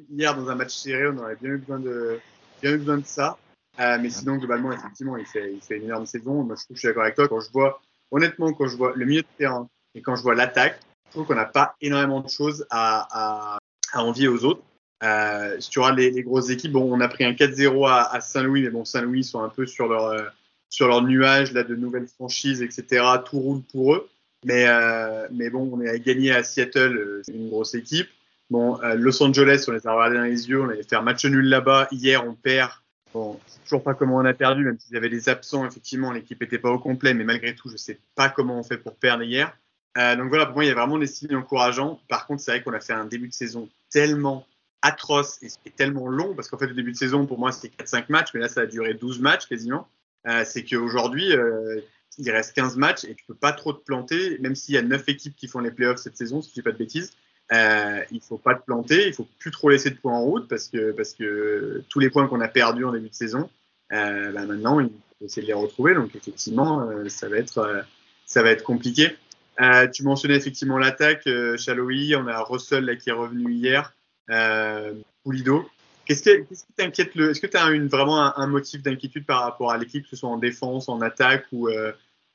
Hier, 0.09 0.35
dans 0.35 0.49
un 0.49 0.55
match 0.55 0.73
serré, 0.75 1.07
on 1.07 1.17
aurait 1.17 1.35
bien 1.35 1.51
eu 1.51 1.57
besoin 1.57 1.79
de, 1.79 2.19
bien 2.61 2.73
eu 2.73 2.77
besoin 2.77 2.97
de 2.97 3.05
ça. 3.05 3.37
Euh, 3.79 3.97
mais 4.01 4.09
sinon, 4.09 4.37
globalement, 4.37 4.71
effectivement, 4.71 5.17
il 5.17 5.25
fait, 5.25 5.53
il 5.53 5.61
fait 5.61 5.77
une 5.77 5.83
énorme 5.83 6.05
saison. 6.05 6.43
Moi, 6.43 6.55
je 6.57 6.63
trouve 6.63 6.75
que 6.75 6.75
je 6.75 6.79
suis 6.79 6.87
d'accord 6.87 7.03
avec 7.03 7.15
toi. 7.15 7.27
Quand 7.27 7.39
je 7.39 7.51
vois, 7.51 7.81
honnêtement, 8.11 8.53
quand 8.53 8.67
je 8.67 8.77
vois 8.77 8.93
le 8.95 9.05
milieu 9.05 9.21
de 9.21 9.27
terrain 9.37 9.67
et 9.93 10.01
quand 10.01 10.15
je 10.15 10.21
vois 10.21 10.35
l'attaque, 10.35 10.79
trouve 11.11 11.25
qu'on 11.25 11.35
n'a 11.35 11.45
pas 11.45 11.75
énormément 11.81 12.21
de 12.21 12.29
choses 12.29 12.65
à, 12.69 13.07
à, 13.11 13.57
à 13.93 14.03
envier 14.03 14.27
aux 14.27 14.43
autres. 14.43 14.61
Euh, 15.03 15.59
si 15.59 15.69
tu 15.69 15.79
les, 15.95 16.11
les, 16.11 16.23
grosses 16.23 16.49
équipes, 16.49 16.71
bon, 16.71 16.91
on 16.91 16.99
a 16.99 17.07
pris 17.07 17.25
un 17.25 17.33
4-0 17.33 17.87
à, 17.87 18.13
à 18.13 18.21
Saint-Louis, 18.21 18.63
mais 18.63 18.69
bon, 18.69 18.85
Saint-Louis 18.85 19.23
sont 19.23 19.41
un 19.41 19.49
peu 19.49 19.65
sur 19.65 19.87
leur, 19.87 20.05
euh, 20.05 20.23
sur 20.69 20.87
leur 20.87 21.01
nuage 21.01 21.53
là, 21.53 21.63
de 21.63 21.75
nouvelles 21.75 22.07
franchises, 22.07 22.61
etc. 22.61 23.05
Tout 23.25 23.39
roule 23.39 23.61
pour 23.61 23.95
eux. 23.95 24.09
Mais, 24.45 24.65
euh, 24.67 25.27
mais 25.31 25.49
bon, 25.49 25.69
on 25.73 25.81
est 25.81 25.99
gagné 25.99 26.31
à 26.31 26.43
Seattle, 26.43 26.97
euh, 26.97 27.21
c'est 27.25 27.33
une 27.33 27.49
grosse 27.49 27.73
équipe. 27.73 28.07
Bon, 28.51 28.79
euh, 28.83 28.93
Los 28.93 29.21
Angeles, 29.23 29.65
on 29.67 29.71
les 29.71 29.87
a 29.87 29.93
regardés 29.93 30.17
dans 30.17 30.23
les 30.23 30.49
yeux, 30.49 30.61
on 30.61 30.69
allait 30.69 30.83
faire 30.83 31.01
match 31.01 31.25
nul 31.25 31.45
là-bas. 31.45 31.87
Hier, 31.91 32.25
on 32.25 32.35
perd. 32.35 32.71
Bon, 33.15 33.39
c'est 33.47 33.63
toujours 33.63 33.81
pas 33.81 33.93
comment 33.93 34.17
on 34.17 34.25
a 34.25 34.33
perdu, 34.33 34.65
même 34.65 34.77
s'il 34.77 34.93
y 34.93 34.97
avait 34.97 35.07
des 35.07 35.29
absents, 35.29 35.65
effectivement, 35.65 36.11
l'équipe 36.11 36.43
était 36.43 36.59
pas 36.59 36.69
au 36.69 36.79
complet, 36.79 37.13
mais 37.13 37.23
malgré 37.23 37.55
tout, 37.55 37.69
je 37.69 37.77
sais 37.77 37.97
pas 38.13 38.27
comment 38.27 38.59
on 38.59 38.63
fait 38.63 38.77
pour 38.77 38.97
perdre 38.97 39.23
hier. 39.23 39.57
Euh, 39.97 40.17
donc 40.17 40.27
voilà, 40.27 40.47
pour 40.47 40.55
moi, 40.55 40.65
il 40.65 40.67
y 40.67 40.71
a 40.71 40.73
vraiment 40.73 40.97
des 40.97 41.07
signes 41.07 41.33
encourageants. 41.33 42.01
Par 42.09 42.27
contre, 42.27 42.41
c'est 42.41 42.51
vrai 42.51 42.61
qu'on 42.61 42.73
a 42.73 42.81
fait 42.81 42.91
un 42.91 43.05
début 43.05 43.29
de 43.29 43.33
saison 43.33 43.69
tellement 43.89 44.45
atroce 44.81 45.41
et, 45.41 45.47
et 45.65 45.71
tellement 45.71 46.09
long, 46.09 46.35
parce 46.35 46.49
qu'en 46.49 46.57
fait, 46.57 46.67
le 46.67 46.73
début 46.73 46.91
de 46.91 46.97
saison, 46.97 47.25
pour 47.25 47.39
moi, 47.39 47.53
c'était 47.53 47.81
4-5 47.81 48.07
matchs, 48.09 48.31
mais 48.33 48.41
là, 48.41 48.49
ça 48.49 48.59
a 48.59 48.65
duré 48.65 48.95
12 48.95 49.21
matchs 49.21 49.45
quasiment. 49.45 49.87
Euh, 50.27 50.43
c'est 50.45 50.65
qu'aujourd'hui, 50.65 51.31
euh, 51.37 51.79
il 52.17 52.29
reste 52.31 52.53
15 52.53 52.75
matchs 52.75 53.05
et 53.05 53.15
tu 53.15 53.23
peux 53.25 53.33
pas 53.33 53.53
trop 53.53 53.71
te 53.71 53.81
planter, 53.81 54.39
même 54.39 54.55
s'il 54.55 54.75
y 54.75 54.77
a 54.77 54.81
9 54.81 55.07
équipes 55.07 55.37
qui 55.37 55.47
font 55.47 55.59
les 55.61 55.71
playoffs 55.71 56.01
cette 56.01 56.17
saison, 56.17 56.41
si 56.41 56.49
je 56.49 56.55
dis 56.55 56.61
pas 56.61 56.73
de 56.73 56.77
bêtises. 56.77 57.13
Euh, 57.51 57.99
il 58.11 58.21
faut 58.21 58.39
pas 58.39 58.55
te 58.55 58.65
planter, 58.65 59.07
il 59.07 59.13
faut 59.13 59.27
plus 59.37 59.51
trop 59.51 59.69
laisser 59.69 59.91
de 59.91 59.97
points 59.97 60.17
en 60.17 60.23
route 60.23 60.47
parce 60.47 60.67
que 60.67 60.91
parce 60.93 61.13
que 61.13 61.83
tous 61.89 61.99
les 61.99 62.09
points 62.09 62.27
qu'on 62.27 62.41
a 62.41 62.47
perdus 62.47 62.85
en 62.85 62.91
début 62.91 63.09
de 63.09 63.13
saison, 63.13 63.49
euh, 63.91 64.31
bah 64.31 64.45
maintenant 64.45 64.79
il 64.79 64.87
faut 64.87 65.25
essayer 65.25 65.43
de 65.43 65.47
les 65.47 65.53
retrouver. 65.53 65.93
Donc 65.93 66.15
effectivement, 66.15 66.81
euh, 66.89 67.07
ça 67.07 67.29
va 67.29 67.37
être 67.37 67.59
euh, 67.59 67.81
ça 68.25 68.41
va 68.41 68.49
être 68.49 68.63
compliqué. 68.63 69.15
Euh, 69.61 69.87
tu 69.87 70.03
mentionnais 70.03 70.35
effectivement 70.35 70.79
l'attaque, 70.79 71.27
euh, 71.27 71.55
Chaloui, 71.55 72.15
on 72.15 72.27
a 72.27 72.41
Russell 72.41 72.83
là, 72.83 72.95
qui 72.95 73.09
est 73.09 73.13
revenu 73.13 73.53
hier, 73.53 73.93
euh, 74.31 74.93
Poulido. 75.23 75.69
Qu'est-ce 76.05 76.23
qui, 76.23 76.45
qui 76.47 76.63
t'inquiète 76.75 77.13
le 77.15 77.29
Est-ce 77.29 77.39
que 77.39 77.47
tu 77.47 77.57
as 77.57 77.69
une, 77.69 77.87
vraiment 77.87 78.21
un, 78.23 78.33
un 78.37 78.47
motif 78.47 78.81
d'inquiétude 78.81 79.25
par 79.25 79.41
rapport 79.41 79.71
à 79.71 79.77
l'équipe, 79.77 80.03
que 80.03 80.09
ce 80.09 80.15
soit 80.15 80.29
en 80.29 80.37
défense, 80.37 80.89
en 80.89 80.99
attaque 81.01 81.45
ou 81.51 81.69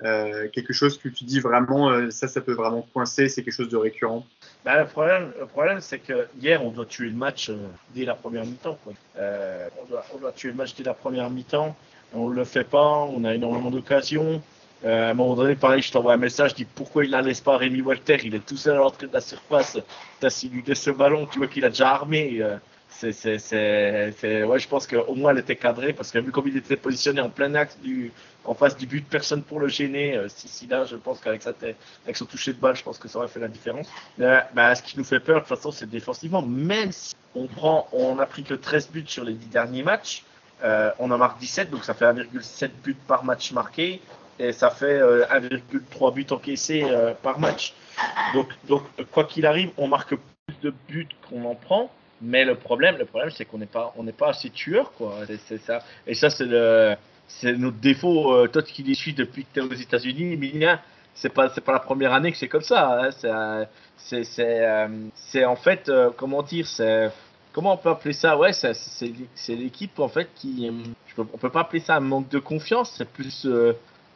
euh, 0.02 0.48
quelque 0.48 0.72
chose 0.72 0.96
que 0.96 1.08
tu 1.08 1.24
dis 1.24 1.40
vraiment 1.40 1.90
euh, 1.90 2.10
ça, 2.10 2.26
ça 2.26 2.40
peut 2.40 2.54
vraiment 2.54 2.86
coincer, 2.94 3.28
c'est 3.28 3.42
quelque 3.42 3.54
chose 3.54 3.68
de 3.68 3.76
récurrent 3.76 4.24
bah, 4.64 4.80
Le 4.80 4.86
problème, 4.86 5.32
le 5.38 5.46
problème 5.46 5.80
c'est 5.80 5.98
que 5.98 6.26
hier, 6.40 6.64
on 6.64 6.70
doit 6.70 6.86
tuer 6.86 7.08
le 7.08 7.16
match 7.16 7.50
euh, 7.50 7.56
dès 7.94 8.06
la 8.06 8.14
première 8.14 8.46
mi-temps. 8.46 8.78
on, 8.86 10.18
doit, 10.18 10.32
tuer 10.32 10.48
le 10.48 10.54
match 10.54 10.74
dès 10.74 10.84
la 10.84 10.94
première 10.94 11.28
mi-temps. 11.28 11.76
On 12.14 12.30
ne 12.30 12.34
le 12.34 12.44
fait 12.44 12.64
pas, 12.64 13.08
on 13.14 13.24
a 13.24 13.34
énormément 13.34 13.70
d'occasions. 13.70 14.42
À 14.82 15.10
un 15.10 15.14
moment 15.14 15.34
donné, 15.34 15.54
pareil, 15.54 15.82
je 15.82 15.92
t'envoie 15.92 16.14
un 16.14 16.16
message, 16.16 16.52
je 16.52 16.56
dis 16.56 16.64
pourquoi 16.64 17.04
il 17.04 17.10
ne 17.10 17.20
laisse 17.20 17.42
pas 17.42 17.58
Rémi 17.58 17.82
Walter? 17.82 18.16
Il 18.24 18.34
est 18.34 18.44
tout 18.44 18.56
seul 18.56 18.76
à 18.76 18.78
l'entrée 18.78 19.06
de 19.06 19.12
la 19.12 19.20
surface. 19.20 19.78
T'as 20.18 20.48
lui 20.50 20.62
laisse 20.66 20.80
ce 20.80 20.90
ballon, 20.90 21.26
tu 21.30 21.38
vois 21.38 21.48
qu'il 21.48 21.66
a 21.66 21.68
déjà 21.68 21.90
armé. 21.90 22.42
Euh, 23.04 24.10
c'est, 24.18 24.44
ouais, 24.44 24.58
je 24.58 24.68
pense 24.68 24.86
qu'au 24.86 25.14
moins 25.14 25.32
elle 25.32 25.38
était 25.38 25.56
cadrée 25.56 25.92
parce 25.92 26.10
que 26.10 26.18
vu 26.18 26.32
comme 26.32 26.48
il 26.48 26.56
était 26.56 26.76
positionné 26.76 27.20
en 27.20 27.30
plein 27.30 27.54
axe 27.54 27.78
du, 27.82 28.12
en 28.44 28.54
face 28.54 28.76
du 28.76 28.86
but, 28.86 29.06
personne 29.06 29.42
pour 29.42 29.60
le 29.60 29.68
gêner. 29.68 30.16
Euh, 30.16 30.28
si, 30.28 30.48
si 30.48 30.66
là, 30.66 30.84
je 30.84 30.96
pense 30.96 31.20
qu'avec 31.20 31.42
tête, 31.42 31.76
avec 32.04 32.16
son 32.16 32.24
toucher 32.24 32.52
de 32.52 32.58
balle, 32.58 32.76
je 32.76 32.82
pense 32.82 32.98
que 32.98 33.08
ça 33.08 33.18
aurait 33.18 33.28
fait 33.28 33.40
la 33.40 33.48
différence. 33.48 33.88
Euh, 34.20 34.40
bah, 34.54 34.74
ce 34.74 34.82
qui 34.82 34.96
nous 34.98 35.04
fait 35.04 35.20
peur, 35.20 35.36
de 35.36 35.40
toute 35.40 35.56
façon, 35.56 35.70
c'est 35.70 35.88
défensivement. 35.88 36.42
Même 36.42 36.92
si 36.92 37.14
on 37.34 37.46
prend, 37.46 37.88
on 37.92 38.18
a 38.18 38.26
pris 38.26 38.42
que 38.42 38.54
13 38.54 38.90
buts 38.90 39.04
sur 39.06 39.24
les 39.24 39.34
10 39.34 39.46
derniers 39.46 39.82
matchs, 39.82 40.24
euh, 40.62 40.90
on 40.98 41.10
en 41.10 41.18
marque 41.18 41.38
17, 41.38 41.70
donc 41.70 41.84
ça 41.84 41.94
fait 41.94 42.04
1,7 42.04 42.70
buts 42.82 42.96
par 43.06 43.24
match 43.24 43.52
marqué 43.52 44.00
et 44.38 44.52
ça 44.52 44.70
fait 44.70 45.00
1,3 45.00 46.14
buts 46.14 46.26
encaissés 46.30 46.84
par 47.22 47.38
match. 47.38 47.74
Donc, 48.32 48.48
donc 48.68 48.82
quoi 49.10 49.24
qu'il 49.24 49.44
arrive, 49.44 49.70
on 49.76 49.86
marque 49.86 50.14
plus 50.46 50.56
de 50.62 50.74
buts 50.88 51.08
qu'on 51.28 51.44
en 51.44 51.54
prend. 51.54 51.90
Mais 52.22 52.44
le 52.44 52.54
problème, 52.54 52.96
le 52.98 53.06
problème, 53.06 53.30
c'est 53.30 53.44
qu'on 53.44 53.58
n'est 53.58 53.66
pas, 53.66 53.94
on 53.96 54.02
n'est 54.02 54.12
pas 54.12 54.30
assez 54.30 54.50
tueur, 54.50 54.92
quoi. 54.92 55.14
C'est 55.48 55.58
ça. 55.58 55.80
Et 56.06 56.14
ça, 56.14 56.28
c'est 56.28 56.44
le, 56.44 56.94
c'est 57.28 57.54
notre 57.54 57.78
défaut. 57.78 58.34
Euh, 58.34 58.46
toi 58.46 58.62
qui 58.62 58.82
les 58.82 58.94
suis 58.94 59.14
depuis 59.14 59.44
que 59.44 59.48
tu 59.54 59.60
es 59.60 59.62
aux 59.62 59.72
États-Unis, 59.72 60.34
Emilien, 60.34 60.80
c'est 61.14 61.30
pas, 61.30 61.48
c'est 61.48 61.62
pas 61.62 61.72
la 61.72 61.80
première 61.80 62.12
année 62.12 62.30
que 62.30 62.38
c'est 62.38 62.48
comme 62.48 62.62
ça. 62.62 63.00
Hein. 63.00 63.10
C'est, 63.10 63.30
c'est, 63.96 64.24
c'est, 64.24 64.66
euh, 64.66 64.88
c'est 65.14 65.44
en 65.44 65.56
fait, 65.56 65.88
euh, 65.88 66.10
comment 66.14 66.42
dire, 66.42 66.66
c'est, 66.66 67.10
comment 67.52 67.72
on 67.72 67.76
peut 67.78 67.90
appeler 67.90 68.12
ça? 68.12 68.36
Ouais, 68.36 68.52
c'est, 68.52 68.74
c'est, 68.74 69.56
l'équipe 69.56 69.98
en 69.98 70.08
fait 70.08 70.28
qui, 70.34 70.70
je 71.06 71.14
peux, 71.14 71.24
on 71.32 71.38
peut 71.38 71.50
pas 71.50 71.60
appeler 71.60 71.80
ça 71.80 71.96
un 71.96 72.00
manque 72.00 72.28
de 72.28 72.38
confiance. 72.38 72.94
C'est 72.98 73.08
plus, 73.08 73.48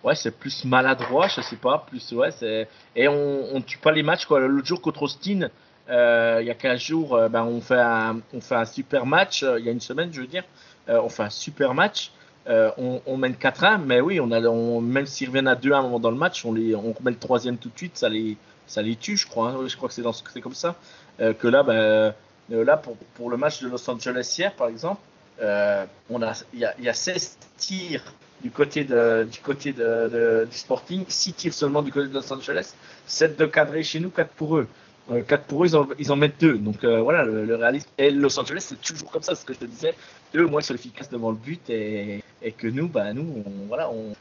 ouais, 0.03 0.15
c'est 0.15 0.39
plus 0.39 0.65
maladroit, 0.67 1.29
je 1.29 1.41
sais 1.41 1.57
pas, 1.57 1.87
plus, 1.89 2.13
ouais, 2.13 2.31
c'est, 2.33 2.69
et 2.95 3.09
on, 3.09 3.55
on 3.55 3.63
tue 3.63 3.79
pas 3.79 3.93
les 3.93 4.03
matchs 4.03 4.27
quoi. 4.27 4.41
L'autre 4.41 4.67
jour 4.67 4.83
contre 4.83 5.05
Austin. 5.05 5.49
Euh, 5.91 6.39
il 6.41 6.47
y 6.47 6.51
a 6.51 6.55
15 6.55 6.81
jours, 6.81 7.15
euh, 7.15 7.29
ben, 7.29 7.45
on, 7.45 7.61
fait 7.61 7.79
un, 7.79 8.21
on 8.33 8.41
fait 8.41 8.55
un 8.55 8.65
super 8.65 9.07
match. 9.07 9.43
Euh, 9.43 9.59
il 9.59 9.67
y 9.67 9.69
a 9.69 9.73
une 9.73 9.81
semaine, 9.81 10.11
je 10.13 10.21
veux 10.21 10.27
dire, 10.27 10.45
on 10.89 11.09
fait 11.09 11.25
un 11.25 11.31
super 11.31 11.75
match. 11.75 12.13
On, 12.47 13.01
on, 13.07 13.17
mène 13.17 13.35
4-1, 13.35 13.83
mais 13.85 14.01
oui, 14.01 14.21
on 14.21 14.31
a, 14.31 14.41
on, 14.43 14.81
même 14.81 15.07
s'ils 15.07 15.29
reviennent 15.29 15.49
à 15.49 15.55
2 15.55 15.73
à 15.73 15.79
un 15.79 15.83
moment 15.83 15.99
dans 15.99 16.11
le 16.11 16.17
match, 16.17 16.45
on, 16.45 16.53
les, 16.53 16.75
on 16.75 16.95
met 17.03 17.11
le 17.11 17.19
troisième 17.19 17.57
tout 17.57 17.71
de 17.71 17.77
suite, 17.77 17.97
ça 17.97 18.09
les, 18.11 18.37
ça 18.67 18.83
les 18.83 18.97
tue, 18.97 19.17
je 19.17 19.27
crois. 19.27 19.51
Hein. 19.51 19.67
Je 19.67 19.77
crois 19.77 19.89
que 19.89 19.95
c'est, 19.95 20.03
dans, 20.03 20.13
c'est 20.13 20.41
comme 20.43 20.55
ça. 20.55 20.75
que 21.19 21.49
là, 21.49 21.63
ben, 21.63 22.15
là 22.51 22.77
pour, 22.77 22.97
pour 23.15 23.31
le 23.31 23.39
match 23.39 23.63
de 23.63 23.69
Los 23.69 23.89
Angeles 23.89 24.35
hier, 24.39 24.53
par 24.53 24.69
exemple, 24.69 25.01
on 25.41 26.23
a, 26.23 26.33
il 26.53 26.61
y 26.61 26.65
a, 26.67 26.75
y 26.81 26.89
a 26.89 26.95
16 26.95 27.39
tirs 27.57 28.05
du 28.43 28.51
côté, 28.51 28.85
de, 28.85 29.27
du, 29.31 29.39
côté 29.41 29.73
de, 29.73 29.83
de, 29.83 30.49
du 30.51 30.57
Sporting, 30.57 31.05
6 31.09 31.33
tirs 31.33 31.55
seulement 31.55 31.81
du 31.81 31.91
côté 31.91 32.09
de 32.09 32.15
Los 32.15 32.31
Angeles, 32.31 32.75
7 33.07 33.39
de 33.39 33.47
cadrés 33.47 33.83
chez 33.83 34.01
nous, 34.01 34.11
4 34.11 34.29
pour 34.31 34.59
eux. 34.59 34.69
4 35.09 35.33
euh, 35.33 35.45
pour 35.47 35.65
eux, 35.65 35.67
ils 35.67 35.77
en, 35.77 35.89
ils 35.99 36.13
en 36.13 36.17
mettent 36.17 36.41
2. 36.41 36.59
Donc 36.59 36.85
euh, 36.85 37.01
voilà, 37.01 37.25
le, 37.25 37.55
réalisme. 37.55 37.89
Et 37.99 38.11
Los 38.11 38.39
Angeles, 38.39 38.65
c'est 38.69 38.81
toujours 38.81 39.11
comme 39.11 39.23
ça, 39.23 39.35
ce 39.35 39.45
que 39.45 39.55
je 39.55 39.61
te 39.61 39.65
disais. 39.65 39.95
Eux, 40.35 40.47
moi, 40.47 40.61
ils 40.61 40.65
sont 40.65 40.75
efficaces 40.75 41.11
devant 41.11 41.31
le 41.31 41.37
but 41.37 41.69
et, 41.71 42.23
et 42.43 42.53
que 42.53 42.67
nous, 42.67 42.89
bah, 42.89 43.13
nous, 43.13 43.43
on, 43.45 43.67
voilà, 43.69 43.91
on, 43.91 44.15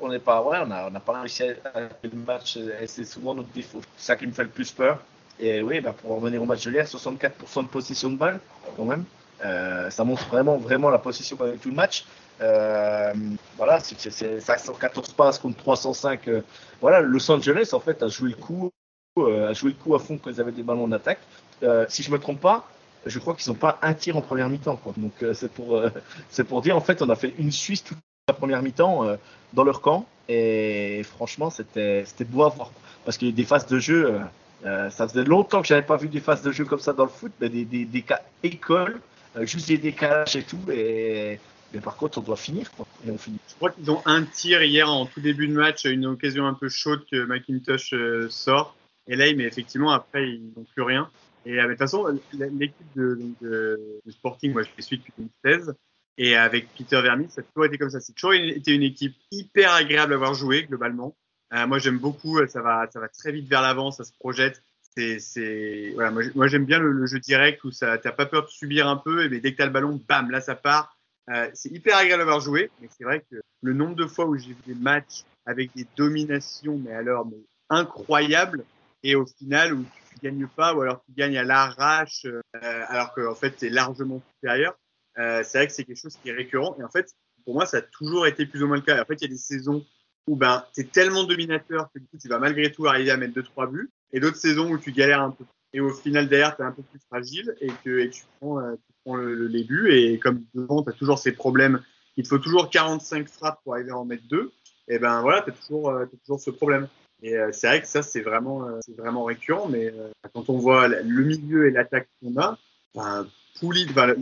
on 0.00 0.08
n'est 0.08 0.18
pas, 0.18 0.40
voilà, 0.40 0.64
on 0.64 0.66
n'a 0.66 0.88
on 0.90 0.94
a 0.94 1.00
pas 1.00 1.20
réussi 1.20 1.44
à 1.44 1.80
le 2.02 2.10
match 2.26 2.56
et 2.56 2.86
c'est 2.86 3.04
souvent 3.04 3.34
notre 3.34 3.50
défaut. 3.50 3.80
C'est 3.96 4.06
ça 4.06 4.16
qui 4.16 4.26
me 4.26 4.32
fait 4.32 4.44
le 4.44 4.48
plus 4.50 4.70
peur. 4.72 5.00
Et 5.40 5.62
oui, 5.62 5.80
bah, 5.80 5.94
pour 6.00 6.16
revenir 6.16 6.42
au 6.42 6.44
match 6.44 6.64
de 6.64 6.70
l'hier, 6.70 6.86
64% 6.86 7.62
de 7.62 7.68
possession 7.68 8.10
de 8.10 8.16
balle, 8.16 8.40
quand 8.76 8.84
même. 8.84 9.04
Euh, 9.44 9.90
ça 9.90 10.04
montre 10.04 10.26
vraiment, 10.28 10.56
vraiment 10.56 10.90
la 10.90 10.98
possession 10.98 11.36
pendant 11.36 11.56
tout 11.56 11.68
le 11.68 11.74
match. 11.74 12.04
Euh, 12.40 13.12
voilà, 13.56 13.80
c'est 13.80 14.40
514 14.40 15.12
passes 15.12 15.38
contre 15.38 15.56
305. 15.58 16.28
Euh, 16.28 16.42
voilà, 16.80 17.00
Los 17.00 17.30
Angeles, 17.30 17.70
en 17.72 17.80
fait, 17.80 18.02
a 18.02 18.08
joué 18.08 18.30
le 18.30 18.36
coup 18.36 18.70
à 19.16 19.52
jouer 19.52 19.70
le 19.70 19.76
coup 19.76 19.94
à 19.94 20.00
fond 20.00 20.18
quand 20.18 20.30
ils 20.30 20.40
avaient 20.40 20.52
des 20.52 20.64
ballons 20.64 20.88
d'attaque. 20.88 21.20
Euh, 21.62 21.86
si 21.88 22.02
je 22.02 22.10
me 22.10 22.18
trompe 22.18 22.40
pas, 22.40 22.68
je 23.06 23.18
crois 23.20 23.34
qu'ils 23.34 23.52
n'ont 23.52 23.58
pas 23.58 23.78
un 23.82 23.94
tir 23.94 24.16
en 24.16 24.20
première 24.20 24.48
mi-temps. 24.48 24.80
Donc 24.96 25.22
euh, 25.22 25.34
c'est 26.30 26.44
pour, 26.44 26.62
dire, 26.62 26.76
en 26.76 26.80
fait, 26.80 27.00
on 27.00 27.08
a 27.08 27.14
fait 27.14 27.32
une 27.38 27.52
Suisse 27.52 27.84
toute 27.84 27.98
la 28.26 28.34
première 28.34 28.62
mi-temps 28.62 29.16
dans 29.52 29.64
leur 29.64 29.80
camp. 29.80 30.06
Et 30.28 31.02
franchement, 31.04 31.50
c'était, 31.50 32.04
beau 32.24 32.42
à 32.42 32.48
voir. 32.48 32.72
Parce 33.04 33.16
qu'il 33.16 33.28
y 33.28 33.30
a 33.30 33.34
des 33.34 33.44
phases 33.44 33.66
de 33.66 33.78
jeu, 33.78 34.18
ça 34.64 35.06
faisait 35.06 35.24
longtemps 35.24 35.60
que 35.60 35.68
j'avais 35.68 35.82
pas 35.82 35.96
vu 35.96 36.08
des 36.08 36.20
phases 36.20 36.42
de 36.42 36.50
jeu 36.50 36.64
comme 36.64 36.80
ça 36.80 36.92
dans 36.92 37.04
le 37.04 37.10
foot, 37.10 37.30
des, 37.38 37.64
des, 37.64 37.84
des 37.84 38.02
cas 38.02 38.20
écoles, 38.42 39.00
juste 39.42 39.68
des 39.68 39.78
décalages 39.78 40.34
et 40.34 40.42
tout. 40.42 40.58
Et, 40.72 41.38
mais 41.72 41.80
par 41.80 41.96
contre, 41.96 42.18
on 42.18 42.22
doit 42.22 42.36
finir. 42.36 42.70
On 43.06 43.18
finit. 43.18 43.38
Je 43.48 43.54
crois 43.54 43.70
qu'ils 43.70 43.90
ont 43.90 44.00
un 44.06 44.24
tir 44.24 44.62
hier 44.62 44.90
en 44.90 45.06
tout 45.06 45.20
début 45.20 45.46
de 45.46 45.52
match, 45.52 45.84
une 45.84 46.06
occasion 46.06 46.46
un 46.46 46.54
peu 46.54 46.68
chaude 46.68 47.04
que 47.08 47.26
McIntosh 47.26 47.94
sort. 48.30 48.74
Là, 49.06 49.34
mais 49.34 49.44
effectivement, 49.44 49.90
après, 49.90 50.30
ils 50.30 50.52
n'ont 50.56 50.64
plus 50.64 50.82
rien. 50.82 51.10
Et 51.46 51.58
euh, 51.58 51.64
de 51.64 51.68
toute 51.70 51.78
façon, 51.78 52.06
l'équipe 52.32 52.86
de, 52.96 53.18
de, 53.40 54.00
de, 54.04 54.10
Sporting, 54.10 54.52
moi, 54.52 54.62
je 54.62 54.68
les 54.76 54.82
suis 54.82 54.98
depuis 54.98 55.12
2016. 55.18 55.74
Et 56.16 56.36
avec 56.36 56.68
Peter 56.76 57.00
Vermis, 57.02 57.28
ça 57.28 57.40
a 57.40 57.44
toujours 57.44 57.66
été 57.66 57.76
comme 57.76 57.90
ça. 57.90 58.00
C'est 58.00 58.12
toujours 58.12 58.34
été 58.34 58.72
une 58.72 58.82
équipe 58.82 59.14
hyper 59.30 59.72
agréable 59.72 60.14
à 60.14 60.16
voir 60.16 60.34
jouer, 60.34 60.64
globalement. 60.64 61.16
Euh, 61.52 61.66
moi, 61.66 61.78
j'aime 61.78 61.98
beaucoup. 61.98 62.44
Ça 62.46 62.62
va, 62.62 62.88
ça 62.90 63.00
va 63.00 63.08
très 63.08 63.32
vite 63.32 63.48
vers 63.48 63.62
l'avant, 63.62 63.90
ça 63.90 64.04
se 64.04 64.12
projette. 64.12 64.62
C'est, 64.96 65.18
c'est, 65.18 65.90
voilà, 65.94 66.12
moi, 66.34 66.46
j'aime 66.46 66.64
bien 66.64 66.78
le, 66.78 66.92
le, 66.92 67.06
jeu 67.06 67.18
direct 67.18 67.64
où 67.64 67.72
ça, 67.72 67.98
t'as 67.98 68.12
pas 68.12 68.26
peur 68.26 68.44
de 68.44 68.48
subir 68.48 68.86
un 68.86 68.96
peu, 68.96 69.24
et 69.24 69.28
mais 69.28 69.40
dès 69.40 69.52
que 69.52 69.56
t'as 69.56 69.66
le 69.66 69.72
ballon, 69.72 70.00
bam, 70.08 70.30
là, 70.30 70.40
ça 70.40 70.54
part. 70.54 70.96
Euh, 71.30 71.50
c'est 71.52 71.70
hyper 71.70 71.96
agréable 71.96 72.22
à 72.22 72.26
voir 72.26 72.40
jouer. 72.40 72.70
Mais 72.80 72.88
c'est 72.96 73.04
vrai 73.04 73.24
que 73.30 73.36
le 73.62 73.72
nombre 73.72 73.96
de 73.96 74.06
fois 74.06 74.26
où 74.26 74.36
j'ai 74.36 74.48
vu 74.48 74.56
des 74.66 74.74
matchs 74.74 75.24
avec 75.46 75.74
des 75.74 75.86
dominations, 75.96 76.78
mais 76.78 76.92
alors, 76.92 77.26
mais 77.26 77.38
incroyables, 77.70 78.64
et 79.04 79.14
au 79.14 79.26
final 79.26 79.74
où 79.74 79.84
tu 80.10 80.18
gagnes 80.20 80.48
pas 80.48 80.74
ou 80.74 80.80
alors 80.80 81.04
tu 81.04 81.12
gagnes 81.12 81.36
à 81.36 81.44
l'arrache 81.44 82.24
euh, 82.24 82.40
alors 82.88 83.12
qu'en 83.14 83.30
en 83.30 83.34
fait 83.34 83.54
tu 83.54 83.66
es 83.66 83.70
largement 83.70 84.20
supérieur. 84.34 84.76
Euh, 85.18 85.42
c'est 85.44 85.58
vrai 85.58 85.66
que 85.68 85.72
c'est 85.72 85.84
quelque 85.84 86.00
chose 86.00 86.16
qui 86.20 86.30
est 86.30 86.32
récurrent. 86.32 86.76
Et 86.80 86.82
en 86.82 86.88
fait 86.88 87.12
pour 87.44 87.54
moi 87.54 87.66
ça 87.66 87.76
a 87.76 87.82
toujours 87.82 88.26
été 88.26 88.46
plus 88.46 88.62
ou 88.62 88.66
moins 88.66 88.76
le 88.76 88.82
cas. 88.82 89.00
en 89.00 89.04
fait 89.04 89.16
il 89.20 89.22
y 89.22 89.26
a 89.26 89.28
des 89.28 89.36
saisons 89.36 89.84
où 90.26 90.36
ben 90.36 90.64
tu 90.74 90.80
es 90.80 90.84
tellement 90.84 91.24
dominateur 91.24 91.90
que 91.94 92.00
du 92.00 92.06
coup 92.06 92.16
tu 92.18 92.28
vas 92.28 92.38
malgré 92.38 92.72
tout 92.72 92.86
arriver 92.86 93.10
à 93.10 93.18
mettre 93.18 93.34
deux 93.34 93.42
trois 93.42 93.66
buts 93.66 93.90
et 94.12 94.20
d'autres 94.20 94.38
saisons 94.38 94.70
où 94.70 94.78
tu 94.78 94.90
galères 94.90 95.20
un 95.20 95.30
peu. 95.30 95.44
Et 95.74 95.80
au 95.80 95.90
final 95.90 96.28
derrière 96.28 96.56
tu 96.56 96.62
es 96.62 96.64
un 96.64 96.72
peu 96.72 96.82
plus 96.82 97.00
fragile 97.10 97.54
et 97.60 97.70
que 97.84 97.98
et 97.98 98.08
tu 98.08 98.24
prends, 98.40 98.58
euh, 98.58 98.74
tu 98.74 98.94
prends 99.04 99.16
le, 99.16 99.46
les 99.46 99.64
buts. 99.64 99.92
Et 99.92 100.18
comme 100.18 100.46
devant 100.54 100.82
tu 100.82 100.88
as 100.88 100.94
toujours 100.94 101.18
ces 101.18 101.32
problèmes. 101.32 101.82
Il 102.16 102.22
te 102.22 102.28
faut 102.28 102.38
toujours 102.38 102.70
45 102.70 103.28
frappes 103.28 103.60
pour 103.64 103.74
arriver 103.74 103.90
à 103.90 103.98
en 103.98 104.04
mettre 104.04 104.22
deux. 104.28 104.52
Et 104.88 104.98
ben 104.98 105.20
voilà 105.20 105.42
tu 105.42 105.50
as 105.50 105.74
euh, 105.74 106.06
toujours 106.24 106.40
ce 106.40 106.50
problème 106.50 106.88
et 107.22 107.36
euh, 107.36 107.50
c'est 107.52 107.68
vrai 107.68 107.80
que 107.80 107.86
ça, 107.86 108.02
c'est 108.02 108.20
vraiment, 108.20 108.66
euh, 108.66 108.78
c'est 108.84 108.96
vraiment 108.96 109.24
récurrent. 109.24 109.68
Mais 109.68 109.86
euh, 109.86 110.10
quand 110.32 110.48
on 110.50 110.58
voit 110.58 110.88
le 110.88 111.24
milieu 111.24 111.66
et 111.68 111.70
l'attaque 111.70 112.08
qu'on 112.20 112.36
a, 112.40 112.58
ben, 112.94 113.26
Poulit, 113.60 113.86
ben, 113.94 114.14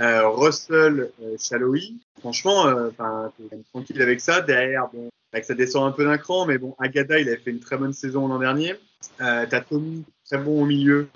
euh, 0.00 0.28
Russell, 0.28 1.10
euh, 1.22 1.36
Chaloui, 1.38 2.00
franchement, 2.20 2.66
enfin, 2.88 3.32
tranquille 3.72 4.02
avec 4.02 4.20
ça. 4.20 4.40
Derrière, 4.40 4.88
bon, 4.92 5.08
avec 5.32 5.44
ça 5.44 5.54
descend 5.54 5.88
un 5.88 5.92
peu 5.92 6.04
d'un 6.04 6.18
cran, 6.18 6.46
mais 6.46 6.58
bon, 6.58 6.74
Agada, 6.78 7.18
il 7.18 7.28
avait 7.28 7.38
fait 7.38 7.50
une 7.50 7.60
très 7.60 7.76
bonne 7.76 7.92
saison 7.92 8.28
l'an 8.28 8.38
dernier. 8.38 8.74
Euh, 9.20 9.46
T'as 9.48 9.60
Tommy, 9.60 10.04
très 10.26 10.38
bon 10.38 10.62
au 10.62 10.66
milieu, 10.66 11.08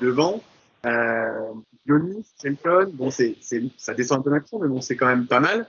devant. 0.00 0.42
Euh, 0.86 1.52
Johnny, 1.86 2.24
Shelton, 2.40 2.90
bon, 2.92 3.10
c'est, 3.10 3.36
ça 3.76 3.94
descend 3.94 4.20
un 4.20 4.22
peu 4.22 4.30
d'un 4.30 4.40
cran, 4.40 4.58
mais 4.60 4.68
bon, 4.68 4.80
c'est 4.80 4.96
quand 4.96 5.06
même 5.06 5.26
pas 5.26 5.40
mal. 5.40 5.66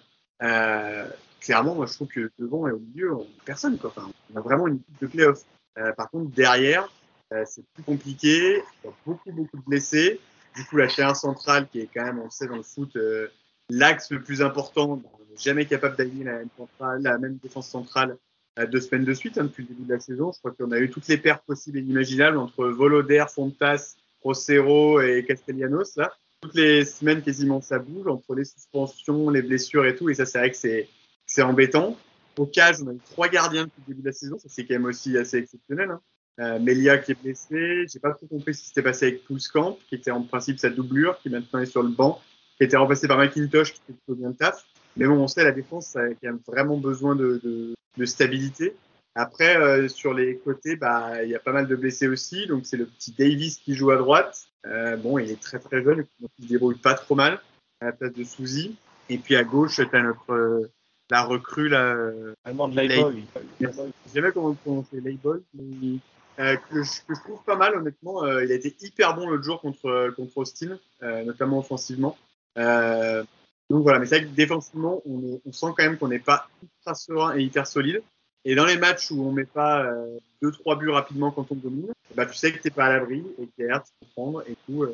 Clairement, 1.39 1.75
moi, 1.75 1.86
je 1.86 1.93
trouve 1.93 2.08
que 2.08 2.31
devant 2.38 2.67
et 2.67 2.72
au 2.72 2.79
milieu, 2.79 3.15
on 3.15 3.27
personne. 3.46 3.77
Quoi. 3.77 3.93
Enfin, 3.96 4.10
on 4.34 4.38
a 4.38 4.41
vraiment 4.41 4.67
une 4.67 4.75
équipe 4.75 5.01
de 5.01 5.08
playoff. 5.08 5.43
Euh, 5.77 5.93
par 5.93 6.10
contre, 6.10 6.31
derrière, 6.31 6.89
euh, 7.34 7.43
c'est 7.48 7.63
plus 7.74 7.84
compliqué. 7.84 8.62
Beaucoup, 9.05 9.31
beaucoup 9.31 9.58
de 9.58 9.63
blessés. 9.65 10.19
Du 10.55 10.65
coup, 10.65 10.77
la 10.77 10.89
chaîne 10.89 11.13
centrale, 11.15 11.67
qui 11.72 11.79
est 11.79 11.89
quand 11.93 12.03
même, 12.03 12.19
on 12.19 12.29
sait 12.29 12.48
dans 12.48 12.58
le 12.58 12.63
foot, 12.63 12.96
euh, 12.96 13.27
l'axe 13.69 14.12
le 14.12 14.22
plus 14.22 14.41
important, 14.41 15.01
jamais 15.38 15.65
capable 15.65 15.96
d'agir 15.96 16.25
la 16.25 16.39
même 16.39 16.50
centrale, 16.58 17.01
la 17.01 17.17
même 17.17 17.38
défense 17.38 17.69
centrale 17.69 18.17
euh, 18.58 18.65
deux 18.65 18.81
semaines 18.81 19.05
de 19.05 19.13
suite 19.13 19.38
hein, 19.38 19.43
depuis 19.43 19.63
le 19.63 19.69
début 19.69 19.84
de 19.84 19.93
la 19.93 20.00
saison. 20.00 20.31
Je 20.31 20.39
crois 20.39 20.51
qu'on 20.51 20.72
a 20.72 20.79
eu 20.79 20.89
toutes 20.89 21.08
les 21.08 21.17
pertes 21.17 21.46
possibles 21.46 21.77
et 21.77 21.81
inimaginables 21.81 22.38
entre 22.38 22.65
Voloder, 22.67 23.25
Fontas, 23.34 23.96
Rosero 24.22 25.01
et 25.01 25.24
Castellanos. 25.25 25.96
Là. 25.96 26.12
Toutes 26.41 26.55
les 26.55 26.86
semaines, 26.86 27.22
quasiment, 27.22 27.62
ça 27.62 27.79
bouge 27.79 28.08
entre 28.08 28.34
les 28.34 28.46
suspensions, 28.46 29.29
les 29.29 29.41
blessures 29.41 29.86
et 29.86 29.96
tout. 29.96 30.10
Et 30.10 30.13
ça, 30.13 30.25
c'est 30.25 30.39
vrai 30.39 30.51
que 30.51 30.58
c'est 30.58 30.88
c'est 31.29 31.43
embêtant. 31.43 31.95
Au 32.38 32.45
cage, 32.45 32.77
on 32.83 32.88
a 32.88 32.93
eu 32.93 33.00
trois 33.12 33.29
gardiens 33.29 33.65
depuis 33.65 33.81
le 33.88 33.93
début 33.93 34.01
de 34.01 34.07
la 34.07 34.13
saison, 34.13 34.38
ça 34.38 34.50
c'est 34.50 34.65
quand 34.65 34.74
même 34.74 34.86
aussi 34.86 35.17
assez 35.17 35.38
exceptionnel. 35.38 35.91
Hein. 35.91 36.01
Euh, 36.39 36.59
Melia 36.59 36.98
qui 36.98 37.12
est 37.12 37.21
blessé, 37.21 37.86
j'ai 37.91 38.00
pas 38.00 38.12
trop 38.13 38.25
compris 38.25 38.53
ce 38.53 38.62
qui 38.62 38.67
s'était 38.69 38.81
passé 38.81 39.07
avec 39.07 39.25
Poulskamp, 39.25 39.77
qui 39.88 39.95
était 39.95 40.12
en 40.12 40.24
principe 40.24 40.57
sa 40.57 40.69
doublure, 40.69 41.19
qui 41.19 41.29
maintenant 41.29 41.59
est 41.59 41.65
sur 41.65 41.83
le 41.83 41.89
banc, 41.89 42.21
qui 42.57 42.63
était 42.63 42.77
remplacé 42.77 43.07
par 43.07 43.17
McIntosh, 43.17 43.74
qui 43.74 43.81
fait 43.88 43.93
plutôt 43.93 44.15
bien 44.15 44.29
le 44.29 44.36
taf. 44.36 44.65
Mais 44.95 45.05
bon, 45.05 45.15
on 45.15 45.27
sait, 45.27 45.43
la 45.43 45.51
défense, 45.51 45.88
ça 45.88 46.01
a 46.01 46.07
quand 46.09 46.17
même 46.24 46.39
vraiment 46.48 46.77
besoin 46.77 47.15
de, 47.15 47.39
de, 47.43 47.74
de 47.98 48.05
stabilité. 48.05 48.74
Après, 49.15 49.57
euh, 49.57 49.89
sur 49.89 50.13
les 50.13 50.38
côtés, 50.38 50.77
bah, 50.77 51.24
il 51.24 51.29
y 51.29 51.36
a 51.36 51.39
pas 51.39 51.51
mal 51.51 51.67
de 51.67 51.75
blessés 51.75 52.07
aussi. 52.07 52.48
Donc, 52.48 52.65
c'est 52.65 52.77
le 52.77 52.86
petit 52.86 53.13
Davis 53.17 53.57
qui 53.57 53.75
joue 53.75 53.91
à 53.91 53.98
droite. 53.98 54.48
Euh, 54.65 54.95
bon, 54.95 55.19
il 55.19 55.29
est 55.31 55.41
très 55.41 55.59
très 55.59 55.83
jeune, 55.83 56.05
donc 56.19 56.29
il 56.39 56.45
se 56.45 56.50
débrouille 56.50 56.77
pas 56.77 56.93
trop 56.93 57.15
mal 57.15 57.39
à 57.81 57.88
la 57.88 57.91
place 57.91 58.13
de 58.13 58.24
Souzy. 58.24 58.77
Et 59.09 59.17
puis 59.17 59.36
à 59.36 59.43
gauche, 59.43 59.75
tu 59.75 59.95
as 59.95 60.03
notre 60.03 60.69
la 61.12 61.24
recrue, 61.24 61.70
la, 61.70 61.96
Allemande 62.44 62.75
Leibold. 62.75 63.18
je 63.60 63.68
sais 63.72 63.92
jamais 64.13 64.32
comment 64.32 64.54
prononcer, 64.54 65.01
Leibold, 65.01 65.44
mais 65.54 65.98
euh, 66.39 66.56
que, 66.70 66.84
je, 66.84 67.01
que 67.08 67.16
je 67.16 67.22
trouve 67.24 67.44
pas 67.44 67.56
mal, 67.56 67.75
honnêtement. 67.75 68.24
Euh, 68.24 68.44
il 68.46 68.51
a 68.51 68.56
été 68.56 68.75
hyper 68.82 69.16
bon 69.16 69.28
l'autre 69.28 69.44
jour 69.44 69.60
contre, 69.60 69.88
euh, 69.88 70.12
contre 70.12 70.38
Austin, 70.38 70.78
euh, 71.04 71.24
notamment 71.24 71.60
offensivement. 71.60 72.18
Euh, 72.58 73.24
donc 73.70 73.84
voilà, 73.84 74.00
mais 74.00 74.06
c'est 74.06 74.20
vrai 74.20 74.28
que 74.30 74.36
défensivement, 74.36 75.01
on, 75.06 75.20
est- 75.22 75.42
on 75.46 75.51
sent 75.51 75.68
quand 75.78 75.84
même 75.84 75.98
qu'on 75.98 76.08
n'est 76.08 76.20
pas 76.20 76.48
ultra 76.63 76.96
serein 76.96 77.36
et 77.38 77.42
hyper 77.44 77.68
solide. 77.68 78.01
Et 78.46 78.56
dans 78.56 78.66
les 78.66 78.78
matchs 78.78 79.12
où 79.12 79.22
on 79.22 79.32
met 79.34 79.44
pas 79.44 79.84
euh, 79.84 80.18
deux 80.42 80.51
trois 80.51 80.78
buts 80.78 80.89
rapidement 80.89 81.30
quand 81.32 81.51
on 81.51 81.56
domine, 81.56 81.92
bah 82.16 82.25
tu 82.25 82.36
sais 82.36 82.54
que 82.54 82.60
t'es 82.62 82.70
pas 82.70 82.86
à 82.86 82.89
l'abri 82.94 83.24
et 83.38 83.46
que 83.46 83.51
derrière 83.58 83.84
tu 83.84 83.92
peux 84.00 84.08
prendre 84.16 84.42
et 84.48 84.56
tout. 84.66 84.86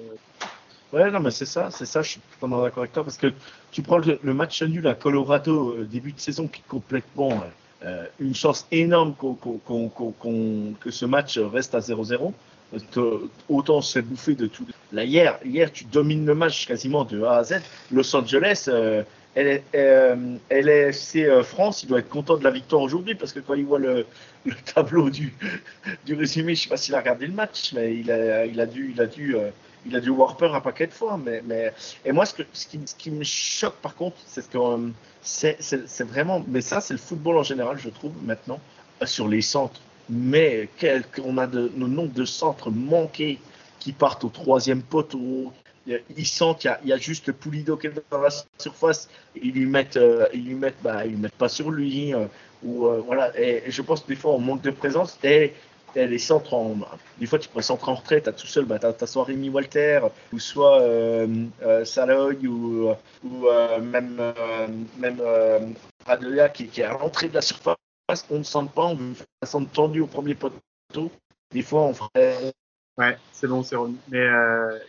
Ouais, 0.95 1.11
non, 1.11 1.19
mais 1.19 1.31
c'est 1.31 1.45
ça, 1.45 1.69
c'est 1.71 1.85
ça, 1.85 2.01
je 2.01 2.11
suis 2.11 2.21
totalement 2.39 2.61
d'accord 2.63 2.83
avec 2.83 2.93
toi, 2.93 3.03
parce 3.03 3.17
que 3.17 3.27
tu 3.71 3.81
prends 3.81 3.97
le, 3.97 4.17
match 4.33 4.63
nul 4.63 4.87
à 4.87 4.93
Colorado, 4.95 5.71
euh, 5.77 5.83
début 5.83 6.13
de 6.13 6.19
saison, 6.21 6.47
qui 6.47 6.61
est 6.61 6.67
complètement 6.69 7.43
euh, 7.83 8.05
une 8.19 8.33
chance 8.33 8.65
énorme 8.71 9.13
qu'on- 9.15 9.33
qu'on- 9.33 9.59
qu'on- 9.59 10.11
qu'on- 10.11 10.73
que 10.79 10.89
ce 10.91 11.05
match 11.05 11.37
reste 11.37 11.75
à 11.75 11.81
0-0. 11.81 12.33
Parce 12.71 12.83
que 12.91 13.27
Autant 13.49 13.81
se 13.81 13.99
bouffer 13.99 14.35
de 14.35 14.47
tout. 14.47 14.65
Là, 14.93 15.03
hier, 15.03 15.37
hier, 15.45 15.71
tu 15.71 15.83
domines 15.83 16.25
le 16.25 16.33
match 16.33 16.65
quasiment 16.65 17.03
de 17.03 17.21
A 17.23 17.37
à 17.39 17.43
Z. 17.43 17.55
Los 17.91 18.15
Angeles, 18.15 18.65
euh, 18.69 19.03
elle- 19.35 19.61
euh, 19.75 20.37
LFC 20.49 21.25
euh, 21.25 21.43
France, 21.43 21.83
il 21.83 21.89
doit 21.89 21.99
être 21.99 22.09
content 22.09 22.37
de 22.37 22.43
la 22.43 22.51
victoire 22.51 22.81
aujourd'hui, 22.81 23.15
parce 23.15 23.33
que 23.33 23.39
quand 23.41 23.53
il 23.53 23.65
voit 23.65 23.79
le, 23.79 24.05
le 24.45 24.53
tableau 24.73 25.09
du, 25.09 25.33
du 26.05 26.15
résumé, 26.15 26.55
je 26.55 26.63
sais 26.63 26.69
pas 26.69 26.77
s'il 26.77 26.95
a 26.95 26.99
regardé 26.99 27.27
le 27.27 27.33
match, 27.33 27.73
mais 27.73 27.95
il 27.97 28.09
a, 28.09 28.45
il 28.45 28.59
a 28.61 28.65
dû, 28.65 28.93
il 28.95 29.01
a 29.01 29.05
dû, 29.05 29.35
il 29.85 29.95
a 29.95 29.99
dû 29.99 30.09
Warper 30.09 30.49
un 30.53 30.61
paquet 30.61 30.87
de 30.87 30.93
fois. 30.93 31.19
Mais, 31.23 31.41
mais 31.45 31.73
et 32.03 32.11
moi, 32.11 32.25
ce, 32.25 32.33
que, 32.33 32.43
ce, 32.53 32.67
qui, 32.67 32.79
ce 32.85 32.95
qui 32.95 33.11
me 33.11 33.23
choque 33.23 33.75
par 33.75 33.95
contre, 33.95 34.17
c'est 34.25 34.41
ce 34.41 34.49
que 34.49 34.57
euh, 34.57 34.89
c'est, 35.21 36.03
vraiment, 36.03 36.43
mais 36.47 36.61
ça, 36.61 36.81
c'est 36.81 36.93
le 36.93 36.99
football 36.99 37.37
en 37.37 37.43
général, 37.43 37.77
je 37.77 37.89
trouve 37.89 38.13
maintenant 38.23 38.59
euh, 39.01 39.05
sur 39.05 39.27
les 39.27 39.41
centres. 39.41 39.81
Mais 40.09 40.69
quel, 40.77 41.03
on 41.23 41.37
a 41.37 41.47
de, 41.47 41.71
le 41.75 41.87
nombre 41.87 42.13
de 42.13 42.25
centres 42.25 42.69
manqués 42.69 43.39
qui 43.79 43.91
partent 43.91 44.23
au 44.23 44.29
troisième 44.29 44.83
poteau. 44.83 45.51
Ils 45.87 46.27
sentent 46.27 46.59
qu'il 46.59 46.77
y 46.83 46.89
y 46.89 46.93
a 46.93 46.97
juste 46.97 47.31
Poulido 47.31 47.77
qui 47.77 47.87
est 47.87 47.93
dans 48.11 48.19
la 48.19 48.29
surface. 48.57 49.07
Ils 49.35 49.51
lui 49.53 49.65
mettent, 49.65 49.97
euh, 49.97 50.27
ils 50.33 50.45
lui 50.45 50.55
mettent, 50.55 50.81
bah, 50.83 51.05
ils 51.05 51.11
lui 51.11 51.17
mettent 51.17 51.35
pas 51.35 51.49
sur 51.49 51.71
lui. 51.71 52.13
ou 52.63 52.87
voilà. 53.05 53.31
Et, 53.39 53.63
et 53.67 53.71
je 53.71 53.81
pense 53.83 54.01
que 54.01 54.07
des 54.07 54.15
fois 54.15 54.33
on 54.33 54.39
manque 54.39 54.61
de 54.61 54.71
présence. 54.71 55.17
Et 55.23 55.53
les 55.95 56.19
centres, 56.19 56.53
en, 56.53 56.75
des 57.19 57.25
fois 57.25 57.39
tu 57.39 57.49
prends 57.49 57.61
centre 57.61 57.89
en 57.89 57.95
retraite, 57.95 58.25
t'as 58.25 58.33
tout 58.33 58.47
seul, 58.47 58.65
bah, 58.65 58.79
t'as, 58.79 59.07
soit 59.07 59.23
Rémi 59.23 59.49
Walter, 59.49 60.01
ou 60.33 60.39
soit 60.39 60.81
euh, 60.81 61.27
euh, 61.63 61.85
Saloy, 61.85 62.45
ou, 62.47 62.93
ou 63.23 63.47
euh, 63.47 63.79
même 63.79 64.17
euh, 64.19 64.67
même 64.97 65.17
euh, 65.21 65.59
Radoya 66.05 66.49
qui, 66.49 66.67
qui 66.67 66.81
est 66.81 66.85
à 66.85 66.91
l'entrée 66.91 67.29
de 67.29 67.33
la 67.35 67.41
surface. 67.41 67.77
On 68.29 68.37
ne 68.37 68.43
sent 68.43 68.69
pas, 68.75 68.85
on 68.85 68.95
veut 68.95 69.15
un 69.41 69.45
centre 69.45 69.71
tendu 69.71 70.01
au 70.01 70.07
premier 70.07 70.35
poteau. 70.35 71.11
Des 71.51 71.63
fois 71.63 71.83
on 71.83 71.93
ferait 71.93 72.53
Ouais, 72.97 73.17
c'est 73.33 73.47
bon, 73.47 73.61
c'est 73.63 73.75
revenu. 73.75 73.97
Mais 74.09 74.25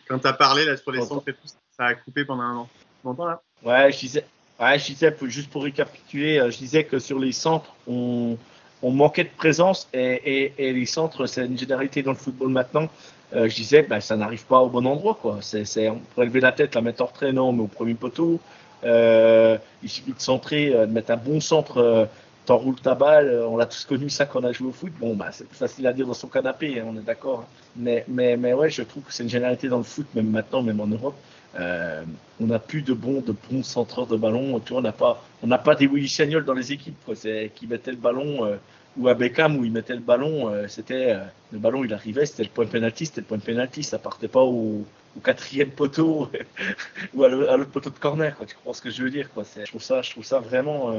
quand 0.08 0.18
t'as 0.18 0.32
parlé 0.32 0.64
là 0.64 0.76
sur 0.76 0.92
les 0.92 1.02
centres 1.02 1.28
et 1.28 1.32
tout, 1.32 1.48
ça 1.76 1.86
a 1.86 1.94
coupé 1.94 2.24
pendant 2.24 2.42
un 2.42 2.56
an. 2.56 2.68
Tu 3.00 3.06
m'entends 3.06 3.26
là? 3.26 3.42
Ouais, 3.64 3.90
je 3.90 3.98
disais, 3.98 4.24
ouais, 4.60 4.78
je 4.78 4.86
disais, 4.86 5.16
juste 5.22 5.50
pour 5.50 5.64
récapituler, 5.64 6.40
je 6.50 6.56
disais 6.56 6.84
que 6.84 7.00
sur 7.00 7.18
les 7.18 7.32
centres, 7.32 7.74
on, 7.88 8.38
on 8.82 8.90
manquait 8.90 9.24
de 9.24 9.30
présence 9.36 9.88
et, 9.92 10.52
les 10.58 10.86
centres, 10.86 11.26
c'est 11.26 11.46
une 11.46 11.58
généralité 11.58 12.02
dans 12.02 12.12
le 12.12 12.16
football 12.16 12.50
maintenant. 12.50 12.88
Euh, 13.34 13.48
je 13.48 13.56
disais, 13.56 13.82
bah, 13.82 14.00
ça 14.00 14.16
n'arrive 14.16 14.44
pas 14.44 14.60
au 14.60 14.68
bon 14.68 14.86
endroit, 14.86 15.18
quoi. 15.20 15.38
C'est, 15.40 15.88
on 15.88 15.98
pourrait 15.98 16.26
lever 16.26 16.40
la 16.40 16.52
tête, 16.52 16.74
la 16.74 16.80
mettre 16.80 17.02
en 17.02 17.06
retrait, 17.06 17.32
non, 17.32 17.52
mais 17.52 17.62
au 17.62 17.66
premier 17.66 17.94
poteau. 17.94 18.38
Euh, 18.84 19.58
il 19.82 19.88
suffit 19.88 20.12
de 20.12 20.20
centrer, 20.20 20.72
euh, 20.72 20.86
de 20.86 20.92
mettre 20.92 21.10
un 21.10 21.16
bon 21.16 21.40
centre, 21.40 22.08
t'enroules 22.44 22.80
ta 22.80 22.94
balle. 22.94 23.44
On 23.48 23.56
l'a 23.56 23.66
tous 23.66 23.84
connu 23.84 24.10
ça 24.10 24.26
quand 24.26 24.40
on 24.40 24.44
a 24.44 24.52
joué 24.52 24.68
au 24.68 24.72
foot. 24.72 24.92
Bon, 25.00 25.16
bah, 25.16 25.30
c'est 25.32 25.50
facile 25.52 25.86
à 25.86 25.92
dire 25.92 26.06
dans 26.06 26.14
son 26.14 26.28
canapé, 26.28 26.78
hein, 26.78 26.84
on 26.88 26.96
est 26.96 27.04
d'accord. 27.04 27.44
Mais, 27.74 28.04
mais, 28.06 28.36
mais 28.36 28.52
ouais, 28.52 28.70
je 28.70 28.82
trouve 28.82 29.02
que 29.02 29.12
c'est 29.12 29.24
une 29.24 29.28
généralité 29.28 29.68
dans 29.68 29.78
le 29.78 29.84
foot, 29.84 30.06
même 30.14 30.30
maintenant, 30.30 30.62
même 30.62 30.80
en 30.80 30.86
Europe. 30.86 31.16
Euh, 31.58 32.04
on 32.40 32.46
n'a 32.46 32.58
plus 32.58 32.82
de 32.82 32.92
bons, 32.92 33.22
de 33.22 33.62
centreurs 33.62 34.06
de 34.06 34.16
ballon. 34.16 34.60
On 34.70 34.80
n'a 34.80 35.58
pas, 35.58 35.74
des 35.74 35.86
Willy 35.86 36.08
Sagnol 36.08 36.44
dans 36.44 36.54
les 36.54 36.72
équipes. 36.72 36.96
C'est 37.14 37.50
qui 37.54 37.66
mettaient 37.66 37.92
le 37.92 37.96
ballon 37.96 38.44
euh, 38.44 38.56
ou 38.96 39.08
à 39.08 39.14
Beckham 39.14 39.56
où 39.56 39.64
il 39.64 39.72
mettait 39.72 39.94
le 39.94 40.00
ballon. 40.00 40.48
euh, 40.48 40.66
c'était 40.68 41.16
le 41.52 41.58
ballon, 41.58 41.84
il 41.84 41.92
arrivait, 41.92 42.26
c'était 42.26 42.44
le 42.44 42.50
point 42.50 42.64
de 42.64 42.70
pénalty, 42.70 43.06
c'était 43.06 43.22
le 43.22 43.26
point 43.26 43.38
de 43.38 43.42
pénalty. 43.42 43.82
Ça 43.82 43.98
partait 43.98 44.28
pas 44.28 44.42
au, 44.42 44.84
quatrième 45.24 45.70
poteau 45.70 46.30
ou 47.14 47.24
à 47.24 47.28
l'autre 47.28 47.70
poteau 47.70 47.88
de 47.90 47.98
corner. 47.98 48.36
Tu 48.46 48.54
comprends 48.56 48.74
ce 48.74 48.82
que 48.82 48.90
je 48.90 49.02
veux 49.02 49.10
dire, 49.10 49.30
je 49.34 49.64
trouve 49.64 50.24
ça, 50.24 50.40
vraiment 50.40 50.94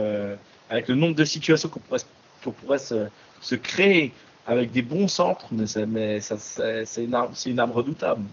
avec 0.72 0.88
le 0.88 0.96
nombre 0.96 1.16
de 1.16 1.24
situations 1.24 1.70
qu'on 1.70 2.52
pourrait, 2.52 2.80
se- 2.80 3.56
créer 3.56 4.12
avec 4.48 4.72
des 4.72 4.82
bons 4.82 5.08
centres, 5.08 5.46
mais, 5.52 6.20
c'est, 6.20 7.04
une 7.04 7.60
arme, 7.60 7.72
redoutable. 7.72 8.24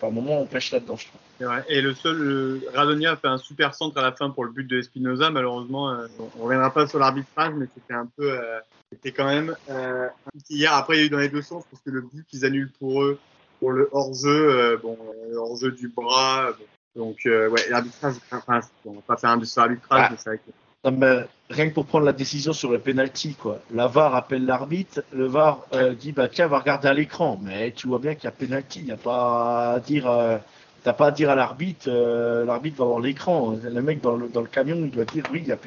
Par 0.00 0.10
moment, 0.10 0.40
on 0.40 0.46
pêche 0.46 0.70
là-dedans, 0.72 0.96
je 0.96 1.06
trouve. 1.06 1.20
Et 1.68 1.80
le 1.80 1.94
seul, 1.94 2.16
euh, 2.20 2.60
Radonia 2.74 3.12
a 3.12 3.16
fait 3.16 3.28
un 3.28 3.38
super 3.38 3.74
centre 3.74 3.96
à 3.98 4.02
la 4.02 4.12
fin 4.12 4.30
pour 4.30 4.44
le 4.44 4.50
but 4.50 4.64
de 4.66 4.78
Espinoza. 4.78 5.30
Malheureusement, 5.30 5.90
euh, 5.90 6.06
on 6.38 6.44
reviendra 6.44 6.72
pas 6.72 6.86
sur 6.86 6.98
l'arbitrage, 6.98 7.54
mais 7.56 7.66
c'était 7.74 7.94
un 7.94 8.06
peu, 8.16 8.32
euh, 8.32 8.58
c'était 8.92 9.12
quand 9.12 9.26
même 9.26 9.54
euh, 9.70 10.06
un 10.08 10.38
petit 10.38 10.54
hier. 10.54 10.72
Après, 10.74 10.96
il 10.96 11.00
y 11.00 11.02
a 11.02 11.06
eu 11.06 11.10
dans 11.10 11.18
les 11.18 11.28
deux 11.28 11.42
sens 11.42 11.64
parce 11.70 11.82
que 11.82 11.90
le 11.90 12.00
but 12.02 12.26
qu'ils 12.26 12.44
annulent 12.44 12.72
pour 12.78 13.02
eux, 13.02 13.18
pour 13.60 13.72
le 13.72 13.88
hors-jeu, 13.92 14.28
euh, 14.50 14.76
bon, 14.76 14.98
euh, 15.30 15.36
hors-jeu 15.36 15.70
du 15.72 15.88
bras. 15.88 16.52
bon. 16.52 16.64
Donc, 16.96 17.26
euh, 17.26 17.48
ouais, 17.48 17.68
l'arbitrage, 17.68 18.14
enfin, 18.32 18.60
on 18.84 18.92
va 18.94 19.00
pas 19.02 19.16
faire 19.16 19.30
un 19.30 19.44
sur 19.44 19.60
l'arbitrage, 19.60 20.04
Ah. 20.06 20.08
mais 20.10 20.16
c'est 20.16 20.30
vrai 20.30 20.38
que 20.38 20.50
Non, 20.84 20.92
mais 20.92 21.24
rien 21.50 21.68
que 21.68 21.74
pour 21.74 21.86
prendre 21.86 22.04
la 22.06 22.12
décision 22.12 22.52
sur 22.52 22.70
le 22.70 22.78
penalty, 22.78 23.34
quoi. 23.34 23.58
La 23.74 23.88
VAR 23.88 24.14
appelle 24.14 24.44
l'arbitre, 24.46 25.02
le 25.12 25.26
VAR 25.26 25.66
euh, 25.72 25.92
dit 25.94 26.12
bah 26.12 26.28
tiens, 26.28 26.46
va 26.46 26.60
regarder 26.60 26.86
à 26.88 26.94
l'écran. 26.94 27.38
Mais 27.42 27.72
tu 27.72 27.88
vois 27.88 27.98
bien 27.98 28.14
qu'il 28.14 28.24
y 28.24 28.28
a 28.28 28.30
penalty, 28.32 28.80
il 28.80 28.84
n'y 28.86 28.92
a 28.92 28.96
pas 28.96 29.72
à 29.72 29.80
dire, 29.80 30.08
euh, 30.08 30.38
t'as 30.84 30.92
pas 30.92 31.08
à 31.08 31.10
dire 31.10 31.30
à 31.30 31.34
l'arbitre, 31.34 31.86
euh, 31.88 32.44
l'arbitre 32.44 32.78
va 32.78 32.84
voir 32.84 33.00
l'écran. 33.00 33.56
Le 33.60 33.82
mec 33.82 34.00
dans 34.00 34.14
le, 34.16 34.28
dans 34.28 34.40
le 34.40 34.46
camion, 34.46 34.76
il 34.76 34.90
doit 34.92 35.04
dire 35.04 35.24
oui, 35.32 35.40
il 35.42 35.48
y 35.48 35.52
a. 35.52 35.58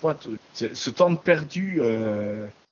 Point. 0.00 0.16
C'est- 0.52 0.74
Ce 0.76 0.90
temps 0.90 1.10
de 1.10 1.16
perdu, 1.16 1.80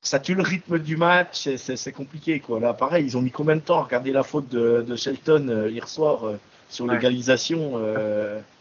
ça 0.02 0.18
tue 0.20 0.34
le 0.34 0.42
rythme 0.42 0.78
du 0.78 0.96
match, 0.98 1.48
c'est- 1.56 1.92
compliqué, 1.92 2.38
quoi. 2.40 2.60
Là, 2.60 2.74
pareil, 2.74 3.06
ils 3.06 3.16
ont 3.16 3.22
mis 3.22 3.30
combien 3.30 3.56
de 3.56 3.60
temps 3.62 3.78
à 3.80 3.84
regarder 3.84 4.12
la 4.12 4.22
faute 4.24 4.48
de, 4.50 4.84
de 4.86 4.94
Shelton 4.96 5.66
hier 5.70 5.88
soir 5.88 6.20
sur 6.68 6.84
Ouais. 6.84 6.94
l'égalisation 6.94 7.80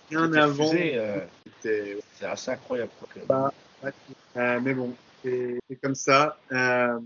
bien 0.10 0.34
avant, 0.34 0.72
euh, 0.74 1.20
c'était- 1.62 1.98
C'est 2.14 2.26
assez 2.26 2.52
incroyable. 2.52 2.92
quoi. 3.00 3.52
Euh, 4.38 4.60
mais 4.62 4.74
bon, 4.74 4.94
c'est 5.24 5.60
comme 5.82 5.96
ça. 5.96 6.38
Euh, 6.52 7.00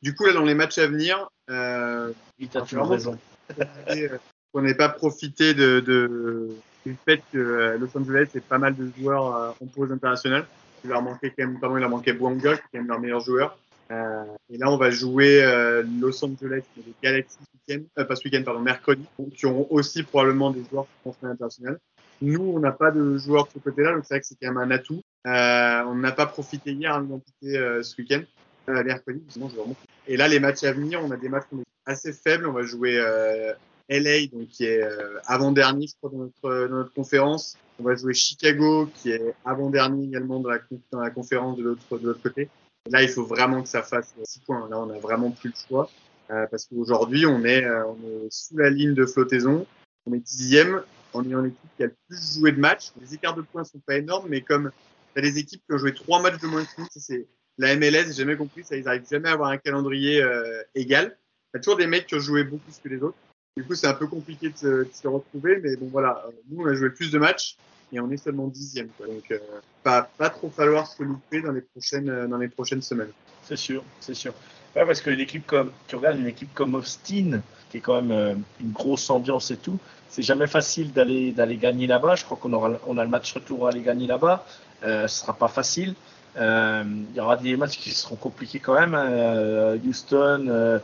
du 0.00 0.14
coup, 0.14 0.24
là, 0.26 0.32
dans 0.32 0.44
les 0.44 0.54
matchs 0.54 0.78
à 0.78 0.86
venir, 0.86 1.28
euh, 1.50 2.12
Oui, 2.40 2.48
toujours 2.48 2.64
vraiment, 2.84 2.88
raison. 2.88 3.18
euh, 3.88 4.08
qu'on 4.52 4.62
n'ait 4.62 4.74
pas 4.74 4.88
profité 4.88 5.54
de, 5.54 5.80
de, 5.80 6.50
du 6.84 6.96
fait 7.04 7.22
que 7.32 7.38
euh, 7.38 7.78
Los 7.78 7.96
Angeles 7.96 8.28
ait 8.34 8.40
pas 8.40 8.58
mal 8.58 8.74
de 8.76 8.90
joueurs 8.98 9.36
euh, 9.36 9.50
en 9.62 9.66
pause 9.66 9.92
internationale. 9.92 10.46
Il 10.84 10.90
leur 10.90 11.02
manquait 11.02 11.30
quand 11.30 11.46
même, 11.46 11.60
pardon, 11.60 11.76
il 11.76 11.80
leur 11.80 11.90
manquait 11.90 12.12
Bouanga, 12.12 12.56
qui 12.56 12.62
est 12.62 12.66
quand 12.72 12.78
même 12.78 12.88
leur 12.88 13.00
meilleur 13.00 13.20
joueur. 13.20 13.56
Euh, 13.90 14.24
et 14.50 14.56
là, 14.58 14.70
on 14.70 14.76
va 14.76 14.90
jouer 14.90 15.42
euh, 15.44 15.82
Los 16.00 16.24
Angeles 16.24 16.62
et 16.78 16.80
les 16.84 16.94
Galaxy 17.02 17.36
ce 17.40 17.72
week-end, 17.74 17.84
euh, 17.98 18.04
pas 18.04 18.16
ce 18.16 18.24
week-end, 18.24 18.42
pardon, 18.44 18.60
mercredi, 18.60 19.04
qui 19.36 19.46
auront 19.46 19.66
aussi 19.70 20.02
probablement 20.02 20.50
des 20.50 20.64
joueurs 20.70 20.84
qui 20.86 20.90
vont 21.04 21.12
faire 21.12 21.30
international. 21.30 21.78
Nous, 22.20 22.42
on 22.42 22.58
n'a 22.58 22.72
pas 22.72 22.90
de 22.90 23.16
joueurs 23.18 23.46
de 23.46 23.50
ce 23.54 23.58
côté-là, 23.58 23.94
donc 23.94 24.04
c'est 24.04 24.14
vrai 24.14 24.20
que 24.20 24.26
c'est 24.26 24.36
quand 24.40 24.52
même 24.52 24.58
un 24.58 24.70
atout. 24.70 25.02
Euh, 25.26 25.82
on 25.86 25.94
n'a 25.94 26.12
pas 26.12 26.26
profité 26.26 26.72
hier 26.72 26.94
à 26.94 27.00
l'identité 27.00 27.56
euh, 27.56 27.82
ce 27.82 28.00
week-end, 28.00 28.22
euh, 28.68 28.84
mercredi, 28.84 29.22
sinon 29.28 29.48
je 29.48 29.56
vais 29.56 29.62
remonter. 29.62 29.80
Et 30.06 30.16
là, 30.16 30.28
les 30.28 30.40
matchs 30.40 30.64
à 30.64 30.72
venir, 30.72 31.00
on 31.02 31.10
a 31.10 31.16
des 31.16 31.28
matchs 31.28 31.46
assez 31.86 32.12
faibles. 32.12 32.46
On 32.46 32.52
va 32.52 32.62
jouer 32.62 32.98
euh, 32.98 33.52
LA, 33.88 34.26
donc 34.26 34.48
qui 34.48 34.64
est 34.64 34.82
euh, 34.82 35.18
avant-dernier, 35.26 35.86
je 35.86 35.94
crois, 35.96 36.10
dans 36.10 36.24
notre, 36.24 36.68
dans 36.68 36.76
notre 36.76 36.94
conférence. 36.94 37.56
On 37.78 37.84
va 37.84 37.94
jouer 37.94 38.14
Chicago, 38.14 38.88
qui 38.94 39.10
est 39.10 39.34
avant-dernier 39.44 40.04
également 40.04 40.40
dans 40.40 40.50
la, 40.50 41.10
conférence 41.10 41.56
de 41.56 41.64
l'autre 41.64 42.22
côté. 42.22 42.48
Et 42.86 42.90
là, 42.90 43.02
il 43.02 43.08
faut 43.08 43.24
vraiment 43.24 43.62
que 43.62 43.68
ça 43.68 43.82
fasse 43.82 44.14
6 44.24 44.40
points. 44.40 44.68
Là, 44.68 44.78
on 44.78 44.90
a 44.90 44.98
vraiment 44.98 45.30
plus 45.30 45.50
le 45.50 45.54
choix. 45.68 45.90
Euh, 46.30 46.46
parce 46.50 46.66
qu'aujourd'hui, 46.66 47.26
on 47.26 47.44
est, 47.44 47.64
euh, 47.64 47.84
on 47.86 47.96
est 48.06 48.30
sous 48.30 48.56
la 48.56 48.70
ligne 48.70 48.94
de 48.94 49.04
flottaison. 49.04 49.66
On 50.06 50.14
est 50.14 50.18
dixième 50.18 50.82
en 51.12 51.24
ayant 51.24 51.40
l'équipe 51.40 51.70
qui 51.76 51.82
a 51.82 51.86
le 51.86 51.96
plus 52.08 52.38
joué 52.38 52.52
de 52.52 52.60
matchs. 52.60 52.92
Les 53.00 53.14
écarts 53.14 53.34
de 53.34 53.42
points 53.42 53.64
sont 53.64 53.80
pas 53.80 53.96
énormes, 53.96 54.26
mais 54.28 54.40
comme 54.40 54.70
t'as 55.14 55.20
des 55.20 55.38
équipes 55.38 55.62
qui 55.66 55.74
ont 55.74 55.78
joué 55.78 55.94
trois 55.94 56.22
matchs 56.22 56.40
de 56.40 56.46
moins 56.46 56.64
que 56.64 56.70
nous, 56.78 56.86
c'est 56.94 57.26
la 57.58 57.76
MLS, 57.76 58.06
j'ai 58.06 58.12
jamais 58.14 58.36
compris 58.36 58.64
ça. 58.64 58.76
Ils 58.76 58.88
arrivent 58.88 59.06
jamais 59.08 59.28
à 59.28 59.32
avoir 59.32 59.50
un 59.50 59.58
calendrier 59.58 60.22
euh, 60.22 60.62
égal. 60.74 61.16
Il 61.52 61.58
y 61.58 61.60
a 61.60 61.60
toujours 61.60 61.76
des 61.76 61.86
mecs 61.86 62.06
qui 62.06 62.14
ont 62.14 62.20
joué 62.20 62.44
beaucoup 62.44 62.64
plus 62.64 62.78
que 62.82 62.88
les 62.88 63.02
autres. 63.02 63.16
Du 63.56 63.64
coup, 63.64 63.74
c'est 63.74 63.86
un 63.86 63.94
peu 63.94 64.06
compliqué 64.06 64.48
de 64.48 64.56
se, 64.56 65.06
retrouver, 65.06 65.60
mais 65.62 65.76
bon, 65.76 65.88
voilà. 65.88 66.24
Euh, 66.26 66.30
Nous, 66.48 66.62
on 66.62 66.66
a 66.66 66.74
joué 66.74 66.88
plus 66.90 67.10
de 67.10 67.18
matchs 67.18 67.56
et 67.92 68.00
on 68.00 68.10
est 68.10 68.16
seulement 68.16 68.46
dixième. 68.46 68.88
Quoi. 68.96 69.06
Donc, 69.06 69.30
euh, 69.30 69.38
pas, 69.82 70.10
pas 70.16 70.30
trop 70.30 70.48
falloir 70.48 70.86
se 70.86 71.02
louper 71.02 71.42
dans 71.42 71.52
les 71.52 71.60
prochaines, 71.60 72.08
euh, 72.08 72.26
dans 72.26 72.38
les 72.38 72.48
prochaines 72.48 72.80
semaines. 72.80 73.12
C'est 73.42 73.56
sûr, 73.56 73.84
c'est 74.00 74.14
sûr. 74.14 74.32
Ouais, 74.74 74.86
parce 74.86 75.00
qu'une 75.00 75.20
équipe 75.20 75.46
comme, 75.46 75.70
tu 75.86 75.96
regardes 75.96 76.18
une 76.18 76.26
équipe 76.26 76.54
comme 76.54 76.74
Austin, 76.74 77.42
qui 77.70 77.78
est 77.78 77.80
quand 77.80 78.00
même 78.00 78.10
euh, 78.10 78.34
une 78.60 78.72
grosse 78.72 79.10
ambiance 79.10 79.50
et 79.50 79.56
tout, 79.56 79.78
c'est 80.08 80.22
jamais 80.22 80.46
facile 80.46 80.92
d'aller 80.92 81.32
d'aller 81.32 81.56
gagner 81.56 81.86
là-bas. 81.86 82.16
Je 82.16 82.24
crois 82.24 82.36
qu'on 82.36 82.52
aura 82.52 82.72
on 82.86 82.98
a 82.98 83.04
le 83.04 83.08
match 83.10 83.32
retour 83.32 83.66
à 83.66 83.70
aller 83.70 83.80
gagner 83.80 84.06
là-bas. 84.06 84.44
Euh, 84.84 85.08
ce 85.08 85.20
sera 85.20 85.32
pas 85.32 85.48
facile. 85.48 85.94
Euh, 86.36 86.84
il 87.10 87.16
y 87.16 87.20
aura 87.20 87.36
des 87.36 87.56
matchs 87.56 87.78
qui 87.78 87.90
seront 87.90 88.16
compliqués 88.16 88.58
quand 88.58 88.74
même. 88.74 88.94
Euh, 88.94 89.78
Houston, 89.86 90.80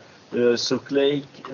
Salt 0.56 0.90
Lake, 0.90 1.44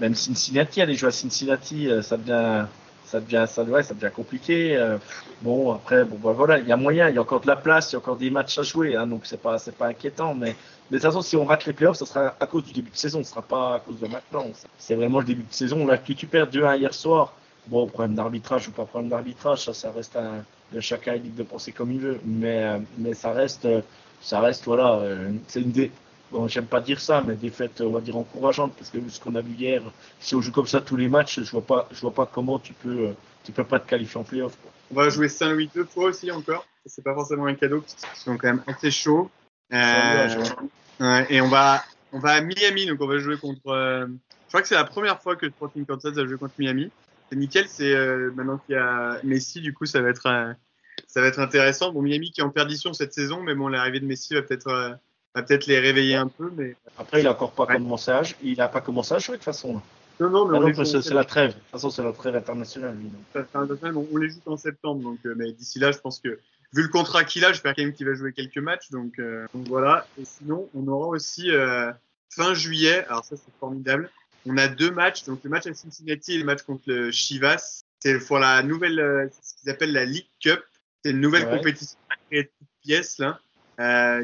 même 0.00 0.14
Cincinnati. 0.14 0.80
Aller 0.80 0.94
jouer 0.94 1.08
à 1.08 1.12
Cincinnati, 1.12 1.88
ça 2.02 2.16
devient, 2.16 2.66
ça 3.06 3.20
devient, 3.20 3.46
ça, 3.48 3.62
ouais, 3.62 3.82
ça 3.82 3.94
devient 3.94 4.12
compliqué. 4.14 4.76
Euh, 4.76 4.98
bon, 5.42 5.72
après, 5.72 6.04
bon, 6.04 6.16
bah, 6.16 6.32
voilà, 6.32 6.58
il 6.58 6.66
y 6.66 6.72
a 6.72 6.76
moyen, 6.76 7.08
il 7.08 7.14
y 7.14 7.18
a 7.18 7.20
encore 7.20 7.40
de 7.40 7.46
la 7.46 7.56
place, 7.56 7.90
il 7.90 7.94
y 7.94 7.96
a 7.96 7.98
encore 7.98 8.16
des 8.16 8.30
matchs 8.30 8.58
à 8.58 8.62
jouer, 8.62 8.96
hein, 8.96 9.06
donc 9.06 9.22
c'est 9.24 9.40
pas, 9.40 9.56
pas 9.78 9.86
inquiétant. 9.86 10.34
Mais, 10.34 10.56
mais 10.90 10.98
de 10.98 11.02
toute 11.02 11.02
façon, 11.02 11.22
si 11.22 11.36
on 11.36 11.44
rate 11.44 11.66
les 11.66 11.72
playoffs, 11.72 11.96
ce 11.96 12.04
sera 12.04 12.34
à 12.38 12.46
cause 12.46 12.64
du 12.64 12.72
début 12.72 12.90
de 12.90 12.96
saison, 12.96 13.22
ce 13.22 13.30
sera 13.30 13.42
pas 13.42 13.76
à 13.76 13.80
cause 13.80 14.00
de 14.00 14.08
maintenant. 14.08 14.46
C'est 14.78 14.96
vraiment 14.96 15.20
le 15.20 15.24
début 15.24 15.44
de 15.44 15.52
saison. 15.52 15.86
Là, 15.86 15.98
que 15.98 16.12
tu 16.12 16.26
perds 16.26 16.48
2-1 16.48 16.78
hier 16.78 16.94
soir, 16.94 17.34
bon, 17.68 17.86
problème 17.86 18.14
d'arbitrage 18.14 18.68
ou 18.68 18.72
pas 18.72 18.84
problème 18.84 19.10
d'arbitrage, 19.10 19.70
ça, 19.70 19.92
reste 19.92 20.16
un, 20.16 20.80
chacun 20.80 21.14
est 21.14 21.18
libre 21.18 21.36
de 21.36 21.42
penser 21.44 21.72
comme 21.72 21.92
il 21.92 22.00
veut. 22.00 22.20
Mais, 22.24 22.64
euh, 22.64 22.78
mais 22.98 23.14
ça 23.14 23.32
reste, 23.32 23.66
euh, 23.66 23.82
ça 24.20 24.40
reste, 24.40 24.64
voilà, 24.64 25.00
c'est 25.46 25.60
une 25.60 25.70
des, 25.70 25.92
bon, 26.30 26.48
j'aime 26.48 26.66
pas 26.66 26.80
dire 26.80 27.00
ça, 27.00 27.22
mais 27.26 27.34
défaite, 27.34 27.80
on 27.80 27.90
va 27.90 28.00
dire 28.00 28.16
encourageante, 28.16 28.74
parce 28.76 28.90
que 28.90 28.98
vu 28.98 29.10
ce 29.10 29.20
qu'on 29.20 29.34
a 29.34 29.40
vu 29.40 29.54
hier, 29.54 29.82
si 30.20 30.34
on 30.34 30.40
joue 30.40 30.52
comme 30.52 30.66
ça 30.66 30.80
tous 30.80 30.96
les 30.96 31.08
matchs, 31.08 31.40
je 31.40 31.50
vois 31.50 31.64
pas, 31.64 31.88
je 31.92 32.00
vois 32.00 32.14
pas 32.14 32.26
comment 32.26 32.58
tu 32.58 32.72
peux, 32.72 33.14
tu 33.44 33.52
peux 33.52 33.64
pas 33.64 33.80
te 33.80 33.88
qualifier 33.88 34.20
en 34.20 34.24
playoff. 34.24 34.56
On 34.90 34.94
va 34.94 35.08
jouer 35.08 35.28
Saint-Louis 35.28 35.70
deux 35.74 35.84
fois 35.84 36.06
aussi 36.06 36.30
encore. 36.30 36.64
C'est 36.84 37.02
pas 37.02 37.14
forcément 37.14 37.46
un 37.46 37.54
cadeau 37.54 37.80
parce 37.80 37.94
qu'ils 37.94 38.18
sont 38.18 38.36
quand 38.36 38.46
même 38.46 38.62
assez 38.68 38.90
chauds. 38.92 39.28
Euh, 39.72 40.44
ouais, 41.00 41.26
et 41.28 41.40
on 41.40 41.48
va, 41.48 41.82
on 42.12 42.20
va 42.20 42.34
à 42.34 42.40
Miami, 42.40 42.86
donc 42.86 43.00
on 43.00 43.08
va 43.08 43.18
jouer 43.18 43.36
contre. 43.36 43.66
euh, 43.66 44.06
je 44.06 44.48
crois 44.48 44.62
que 44.62 44.68
c'est 44.68 44.76
la 44.76 44.84
première 44.84 45.20
fois 45.20 45.34
que 45.34 45.48
Sporting 45.48 45.84
Kansas 45.84 46.14
va 46.14 46.24
jouer 46.24 46.38
contre 46.38 46.54
Miami. 46.58 46.92
C'est 47.28 47.36
nickel. 47.36 47.66
C'est 47.68 47.92
euh, 47.92 48.30
maintenant 48.36 48.58
qu'il 48.58 48.76
y 48.76 48.78
a 48.78 49.18
Messi, 49.24 49.60
du 49.60 49.74
coup, 49.74 49.86
ça 49.86 50.00
va 50.00 50.10
être, 50.10 50.26
euh, 50.26 50.52
ça 51.08 51.20
va 51.20 51.26
être 51.26 51.40
intéressant. 51.40 51.90
Bon, 51.90 52.00
Miami 52.00 52.30
qui 52.30 52.40
est 52.40 52.44
en 52.44 52.50
perdition 52.50 52.92
cette 52.92 53.12
saison, 53.12 53.42
mais 53.42 53.56
bon, 53.56 53.66
l'arrivée 53.66 53.98
de 53.98 54.06
Messi 54.06 54.34
va 54.34 54.42
peut-être, 54.42 54.68
euh, 54.68 54.90
va 55.36 55.42
peut-être 55.42 55.66
les 55.66 55.78
réveiller 55.78 56.16
un 56.16 56.28
peu. 56.28 56.50
Mais 56.56 56.76
Après, 56.98 57.20
il 57.20 57.26
a 57.26 57.32
encore 57.32 57.52
pas 57.52 57.66
Ouais. 57.66 57.74
commencé 57.76 58.10
à, 58.10 58.22
il 58.42 58.60
a 58.60 58.68
pas 58.68 58.80
commencé 58.80 59.14
à 59.14 59.18
jouer 59.18 59.34
de 59.34 59.36
toute 59.38 59.44
façon. 59.44 59.80
non, 60.18 60.30
non, 60.30 60.48
mais 60.48 60.72
Ah 60.78 60.84
c'est 60.84 61.10
la 61.12 61.24
trêve. 61.24 61.50
De 61.50 61.54
toute 61.54 61.70
façon, 61.72 61.90
c'est 61.90 62.02
la 62.02 62.12
trêve 62.12 62.34
internationale, 62.36 62.96
lui. 62.96 63.10
donc. 63.10 64.06
on, 64.12 64.16
les 64.16 64.30
joue 64.30 64.40
en 64.46 64.56
septembre, 64.56 65.02
donc 65.02 65.18
euh, 65.26 65.34
mais 65.36 65.52
d'ici 65.52 65.78
là, 65.78 65.92
je 65.92 65.98
pense 65.98 66.20
que 66.20 66.40
vu 66.72 66.82
le 66.82 66.88
contrat 66.88 67.24
qu'il 67.24 67.44
a, 67.44 67.52
j'espère 67.52 67.74
quand 67.74 67.82
même 67.82 67.92
qu'il 67.92 68.06
va 68.06 68.14
jouer 68.14 68.32
quelques 68.32 68.58
matchs, 68.58 68.90
donc, 68.90 69.18
euh, 69.18 69.46
donc 69.54 69.68
voilà. 69.68 70.06
Et 70.18 70.24
sinon, 70.24 70.68
on 70.74 70.86
aura 70.88 71.08
aussi 71.08 71.50
euh, 71.50 71.92
fin 72.34 72.54
juillet, 72.54 73.04
alors 73.06 73.24
ça 73.24 73.36
c'est 73.36 73.52
formidable. 73.60 74.10
On 74.46 74.56
a 74.58 74.68
deux 74.68 74.90
matchs, 74.90 75.24
donc 75.24 75.40
le 75.42 75.50
match 75.50 75.66
à 75.66 75.74
Cincinnati 75.74 76.34
et 76.34 76.38
le 76.38 76.44
match 76.44 76.62
contre 76.62 76.84
le 76.86 77.10
Chivas. 77.10 77.82
C'est 77.98 78.18
pour 78.26 78.38
la 78.38 78.62
nouvelle, 78.62 79.00
euh, 79.00 79.26
ce 79.42 79.54
qu'ils 79.60 79.70
appellent 79.70 79.92
la 79.92 80.04
League 80.04 80.28
Cup. 80.40 80.60
C'est 81.04 81.10
une 81.10 81.20
nouvelle 81.20 81.44
Ouais. 81.44 81.56
compétition 81.58 81.98
créée 82.30 82.44
de 82.44 82.48
toutes 82.58 82.68
pièces 82.82 83.18
là, 83.18 83.40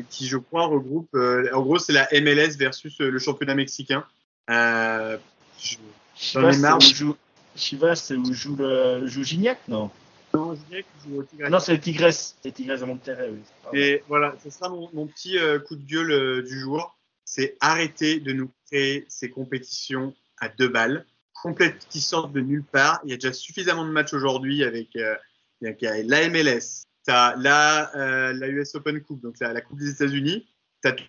qui 0.08 0.26
je 0.26 0.36
crois 0.38 0.66
regroupe. 0.66 1.08
euh, 1.14 1.48
en 1.52 1.62
gros, 1.62 1.78
c'est 1.78 1.92
la 1.92 2.08
MLS 2.12 2.56
versus 2.56 3.00
euh, 3.00 3.10
le 3.10 3.18
championnat 3.18 3.54
mexicain. 3.54 4.04
Euh, 4.50 5.18
je- 5.60 5.76
Chivas, 6.14 6.52
c'est 6.52 6.72
où 6.72 6.94
joue, 6.94 7.16
Chivas, 7.56 7.96
c'est 7.96 8.14
où 8.16 8.32
joue 8.32 8.56
le, 8.56 9.06
joue 9.06 9.22
Gignac, 9.24 9.58
non? 9.68 9.90
non, 10.34 10.54
Tigres. 10.56 11.50
Non, 11.50 11.58
c'est 11.60 11.72
les 11.72 11.80
Tigresses. 11.80 12.36
C'est 12.42 12.48
les 12.48 12.52
Tigresses 12.52 12.80
de 12.80 12.86
Monterrey, 12.86 13.30
oui. 13.30 13.40
Et 13.78 14.02
voilà, 14.08 14.34
ce 14.42 14.50
sera 14.50 14.68
mon, 14.68 14.88
mon 14.92 15.06
petit 15.06 15.38
euh, 15.38 15.58
coup 15.58 15.76
de 15.76 15.84
gueule 15.84 16.12
euh, 16.12 16.42
du 16.42 16.58
jour. 16.60 16.96
C'est 17.24 17.56
arrêter 17.60 18.20
de 18.20 18.32
nous 18.32 18.50
créer 18.70 19.04
ces 19.08 19.30
compétitions 19.30 20.14
à 20.38 20.48
deux 20.48 20.68
balles, 20.68 21.06
complètes 21.42 21.86
qui 21.88 22.00
sortent 22.00 22.32
de 22.32 22.40
nulle 22.40 22.64
part. 22.64 23.00
Il 23.04 23.10
y 23.10 23.14
a 23.14 23.16
déjà 23.16 23.32
suffisamment 23.32 23.84
de 23.86 23.90
matchs 23.90 24.12
aujourd'hui 24.12 24.64
avec 24.64 24.94
euh, 24.96 25.14
il 25.60 25.74
y 25.80 25.86
a 25.86 26.02
la 26.02 26.28
MLS, 26.28 26.84
t'as 27.04 27.36
la, 27.36 27.94
euh, 27.96 28.32
la 28.32 28.48
US 28.48 28.74
Open 28.74 29.00
Coupe, 29.02 29.22
donc 29.22 29.38
la, 29.40 29.52
la 29.52 29.60
Coupe 29.60 29.78
des 29.78 29.90
États-Unis, 29.90 30.46
t'as 30.80 30.92
tout 30.92 31.04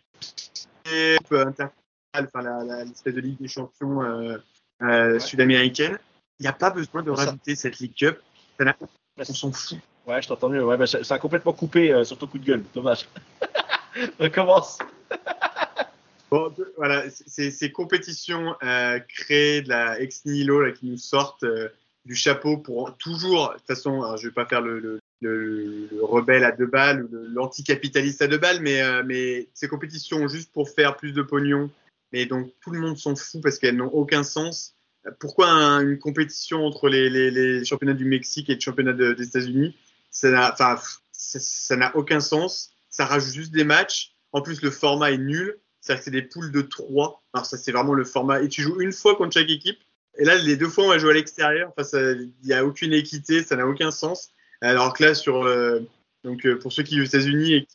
les 0.91 1.17
coupes 1.19 1.37
enfin 2.13 2.63
l'espèce 2.85 3.15
de 3.15 3.21
Ligue 3.21 3.39
des 3.39 3.47
Champions 3.47 4.03
euh, 4.03 4.37
euh, 4.81 5.19
sud-américaine. 5.19 5.97
Il 6.39 6.43
n'y 6.43 6.49
a 6.49 6.53
pas 6.53 6.69
besoin 6.69 7.03
de 7.03 7.15
Ça- 7.15 7.25
rajouter 7.25 7.55
cette 7.55 7.79
League 7.79 7.95
Cup. 7.95 8.19
Ça 8.59 8.75
on 9.17 9.23
s'en 9.33 9.51
fout. 9.51 9.77
Ouais, 10.05 10.21
je 10.21 10.27
t'entends 10.27 10.49
mieux. 10.49 10.65
Ouais, 10.65 10.77
bah, 10.77 10.87
ça 10.87 11.15
a 11.15 11.19
complètement 11.19 11.53
coupé 11.53 11.93
euh, 11.93 12.03
sur 12.03 12.17
ton 12.17 12.27
coup 12.27 12.37
de 12.37 12.45
gueule. 12.45 12.63
Dommage. 12.73 13.07
Recommence. 14.19 14.79
Bon, 16.31 16.51
voilà, 16.77 17.03
ces, 17.11 17.71
compétitions 17.71 18.55
euh, 18.63 18.97
créées 19.07 19.61
de 19.61 19.69
la 19.69 19.99
ex 19.99 20.25
nihilo 20.25 20.63
là, 20.63 20.71
qui 20.71 20.87
nous 20.87 20.97
sortent 20.97 21.43
euh, 21.43 21.69
du 22.05 22.15
chapeau 22.15 22.57
pour 22.57 22.97
toujours, 22.97 23.49
de 23.49 23.57
toute 23.59 23.67
façon, 23.67 24.01
alors, 24.01 24.17
je 24.17 24.29
vais 24.29 24.33
pas 24.33 24.47
faire 24.47 24.61
le, 24.61 24.79
le, 24.79 24.99
le, 25.23 25.87
le 25.91 26.03
rebelle 26.03 26.43
à 26.43 26.51
deux 26.51 26.65
balles 26.67 27.03
ou 27.05 27.09
l'anticapitaliste 27.33 28.21
à 28.21 28.27
deux 28.27 28.37
balles, 28.37 28.59
mais, 28.61 28.81
euh, 28.81 29.43
ces 29.53 29.67
compétitions 29.67 30.27
juste 30.27 30.51
pour 30.51 30.69
faire 30.69 30.95
plus 30.97 31.11
de 31.13 31.21
pognon, 31.21 31.69
mais 32.11 32.25
donc 32.25 32.51
tout 32.61 32.71
le 32.71 32.79
monde 32.79 32.97
s'en 32.97 33.15
fout 33.15 33.41
parce 33.41 33.57
qu'elles 33.59 33.75
n'ont 33.77 33.91
aucun 33.91 34.23
sens. 34.23 34.75
Pourquoi 35.19 35.49
un- 35.49 35.81
une 35.81 35.99
compétition 35.99 36.65
entre 36.65 36.87
les, 36.87 37.65
championnats 37.65 37.93
du 37.93 38.05
Mexique 38.05 38.49
et 38.49 38.55
le 38.55 38.61
championnat 38.61 38.93
de- 38.93 39.13
des 39.13 39.27
États-Unis 39.27 39.75
Ça 40.11 40.29
n'a 40.29 40.55
ça- 40.55 41.91
aucun 41.95 42.19
sens. 42.19 42.71
Ça 42.89 43.05
rajoute 43.05 43.33
juste 43.33 43.51
des 43.51 43.63
matchs. 43.63 44.13
En 44.31 44.41
plus, 44.41 44.61
le 44.61 44.69
format 44.71 45.11
est 45.11 45.17
nul. 45.17 45.57
C'est-à-dire 45.81 45.99
que 45.99 46.05
c'est 46.05 46.11
des 46.11 46.21
poules 46.21 46.51
de 46.51 46.61
3. 46.61 47.21
Alors 47.33 47.45
ça, 47.45 47.57
c'est 47.57 47.71
vraiment 47.71 47.93
le 47.93 48.05
format. 48.05 48.41
Et 48.41 48.47
tu 48.47 48.61
joues 48.61 48.79
une 48.79 48.93
fois 48.93 49.15
contre 49.15 49.33
chaque 49.33 49.49
équipe. 49.49 49.79
Et 50.17 50.23
là, 50.23 50.35
les 50.35 50.55
deux 50.55 50.69
fois, 50.69 50.85
on 50.85 50.89
va 50.89 50.97
jouer 50.99 51.11
à 51.11 51.13
l'extérieur. 51.15 51.73
Enfin, 51.75 51.97
il 52.13 52.31
n'y 52.45 52.53
a 52.53 52.63
aucune 52.63 52.93
équité, 52.93 53.43
ça 53.43 53.55
n'a 53.57 53.67
aucun 53.67 53.91
sens. 53.91 54.29
Alors 54.63 54.93
que 54.93 55.03
là, 55.03 55.11
euh, 55.27 55.81
euh, 56.25 56.59
pour 56.59 56.71
ceux 56.71 56.83
qui 56.83 56.95
vivent 56.95 57.03
aux 57.03 57.07
États-Unis 57.07 57.53
et 57.53 57.67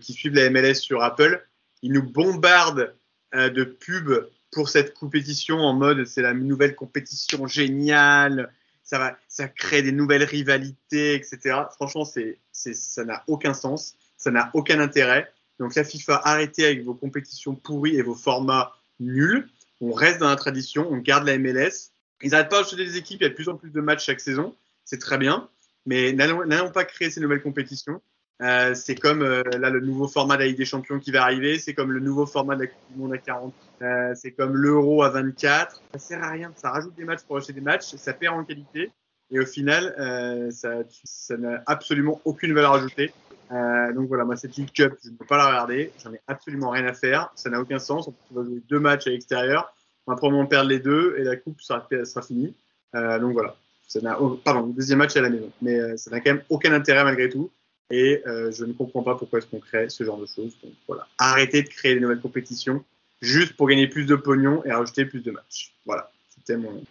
qui, 0.00 0.12
suivent 0.12 0.34
la 0.34 0.50
MLS 0.50 0.74
sur 0.74 1.02
Apple, 1.04 1.40
ils 1.82 1.92
nous 1.92 2.02
bombardent 2.02 2.92
euh, 3.34 3.48
de 3.48 3.62
pubs 3.62 4.28
pour 4.50 4.68
cette 4.68 4.92
compétition 4.94 5.58
en 5.58 5.72
mode 5.72 6.04
c'est 6.06 6.22
la 6.22 6.34
nouvelle 6.34 6.74
compétition 6.74 7.46
géniale, 7.46 8.52
ça 8.82 9.48
crée 9.54 9.82
des 9.82 9.92
nouvelles 9.92 10.24
rivalités, 10.24 11.14
etc. 11.14 11.60
Franchement, 11.76 12.04
ça 12.04 13.04
n'a 13.04 13.22
aucun 13.28 13.54
sens, 13.54 13.94
ça 14.16 14.32
n'a 14.32 14.50
aucun 14.54 14.80
intérêt. 14.80 15.32
Donc 15.60 15.76
la 15.76 15.84
FIFA, 15.84 16.22
arrêtez 16.24 16.66
avec 16.66 16.82
vos 16.82 16.94
compétitions 16.94 17.54
pourries 17.54 17.94
et 17.94 18.02
vos 18.02 18.16
formats 18.16 18.72
nuls. 18.98 19.48
On 19.80 19.92
reste 19.92 20.18
dans 20.18 20.28
la 20.28 20.34
tradition, 20.34 20.88
on 20.90 20.96
garde 20.96 21.24
la 21.24 21.38
MLS. 21.38 21.92
Ils 22.22 22.30
n'arrêtent 22.30 22.50
pas 22.50 22.62
d'acheter 22.62 22.84
des 22.84 22.96
équipes, 22.96 23.20
il 23.20 23.24
y 23.24 23.26
a 23.26 23.30
de 23.30 23.34
plus 23.34 23.48
en 23.48 23.54
plus 23.54 23.70
de 23.70 23.80
matchs 23.80 24.06
chaque 24.06 24.20
saison, 24.20 24.56
c'est 24.84 24.98
très 24.98 25.16
bien. 25.16 25.48
Mais 25.86 26.12
n'allons 26.12 26.70
pas 26.70 26.84
créer 26.84 27.10
ces 27.10 27.20
nouvelles 27.20 27.42
compétitions. 27.42 28.00
Euh, 28.42 28.74
c'est 28.74 28.94
comme 28.94 29.20
euh, 29.20 29.42
là 29.58 29.68
le 29.68 29.80
nouveau 29.80 30.08
format 30.08 30.36
de 30.36 30.40
la 30.40 30.46
Ligue 30.46 30.56
des 30.56 30.64
Champions 30.64 30.98
qui 30.98 31.10
va 31.10 31.22
arriver, 31.22 31.58
c'est 31.58 31.74
comme 31.74 31.92
le 31.92 32.00
nouveau 32.00 32.24
format 32.24 32.56
de 32.56 32.62
la 32.62 32.66
Coupe 32.68 32.92
du 32.92 32.98
Monde 32.98 33.12
à 33.12 33.18
40, 33.18 33.52
euh, 33.82 34.14
c'est 34.14 34.32
comme 34.32 34.56
l'Euro 34.56 35.02
à 35.02 35.10
24. 35.10 35.82
Ça 35.92 35.98
sert 35.98 36.24
à 36.24 36.30
rien, 36.30 36.50
ça 36.56 36.70
rajoute 36.70 36.94
des 36.94 37.04
matchs 37.04 37.22
pour 37.24 37.36
acheter 37.36 37.52
des 37.52 37.60
matchs, 37.60 37.94
ça 37.96 38.14
perd 38.14 38.34
en 38.34 38.44
qualité 38.44 38.92
et 39.30 39.40
au 39.40 39.44
final 39.44 39.94
euh, 39.98 40.50
ça 40.50 40.70
ça 41.04 41.36
n'a 41.36 41.62
absolument 41.66 42.22
aucune 42.24 42.54
valeur 42.54 42.72
ajoutée. 42.72 43.12
Euh, 43.52 43.92
donc 43.92 44.08
voilà, 44.08 44.24
moi 44.24 44.36
cette 44.36 44.56
League 44.56 44.72
Cup, 44.72 44.94
je 45.04 45.10
ne 45.10 45.16
peux 45.16 45.26
pas 45.26 45.36
la 45.36 45.48
regarder, 45.48 45.92
j'en 46.02 46.12
ai 46.14 46.20
absolument 46.26 46.70
rien 46.70 46.86
à 46.86 46.94
faire, 46.94 47.30
ça 47.34 47.50
n'a 47.50 47.60
aucun 47.60 47.78
sens. 47.78 48.08
On 48.08 48.34
va 48.34 48.44
jouer 48.44 48.62
deux 48.68 48.78
matchs 48.78 49.06
à 49.06 49.10
l'extérieur, 49.10 49.74
on 50.06 50.12
va 50.12 50.16
probablement 50.16 50.46
perdre 50.46 50.70
les 50.70 50.78
deux 50.78 51.16
et 51.18 51.24
la 51.24 51.36
coupe 51.36 51.60
sera, 51.60 51.86
sera 52.04 52.22
finie. 52.22 52.54
Euh, 52.94 53.18
donc 53.18 53.32
voilà, 53.32 53.54
ça 53.90 54.00
n'a, 54.00 54.20
oh, 54.22 54.40
pardon, 54.44 54.68
deuxième 54.68 54.98
match 54.98 55.16
à 55.16 55.20
la 55.20 55.30
maison, 55.30 55.50
mais 55.60 55.74
euh, 55.74 55.96
ça 55.96 56.12
n'a 56.12 56.20
quand 56.20 56.32
même 56.32 56.44
aucun 56.48 56.72
intérêt 56.72 57.02
malgré 57.02 57.28
tout. 57.28 57.50
Et 57.90 58.22
euh, 58.24 58.52
je 58.52 58.64
ne 58.64 58.72
comprends 58.72 59.02
pas 59.02 59.16
pourquoi 59.16 59.40
est-ce 59.40 59.48
qu'on 59.48 59.58
crée 59.58 59.88
ce 59.88 60.04
genre 60.04 60.16
de 60.16 60.26
choses. 60.26 60.56
Donc 60.62 60.72
voilà, 60.86 61.08
arrêtez 61.18 61.62
de 61.64 61.68
créer 61.68 61.94
des 61.94 62.00
nouvelles 62.00 62.20
compétitions 62.20 62.84
juste 63.20 63.56
pour 63.56 63.68
gagner 63.68 63.88
plus 63.88 64.06
de 64.06 64.14
pognon 64.14 64.62
et 64.64 64.70
rajouter 64.72 65.06
plus 65.06 65.22
de 65.22 65.32
matchs. 65.32 65.74
Voilà, 65.84 66.08
c'était 66.32 66.56
mon. 66.56 66.84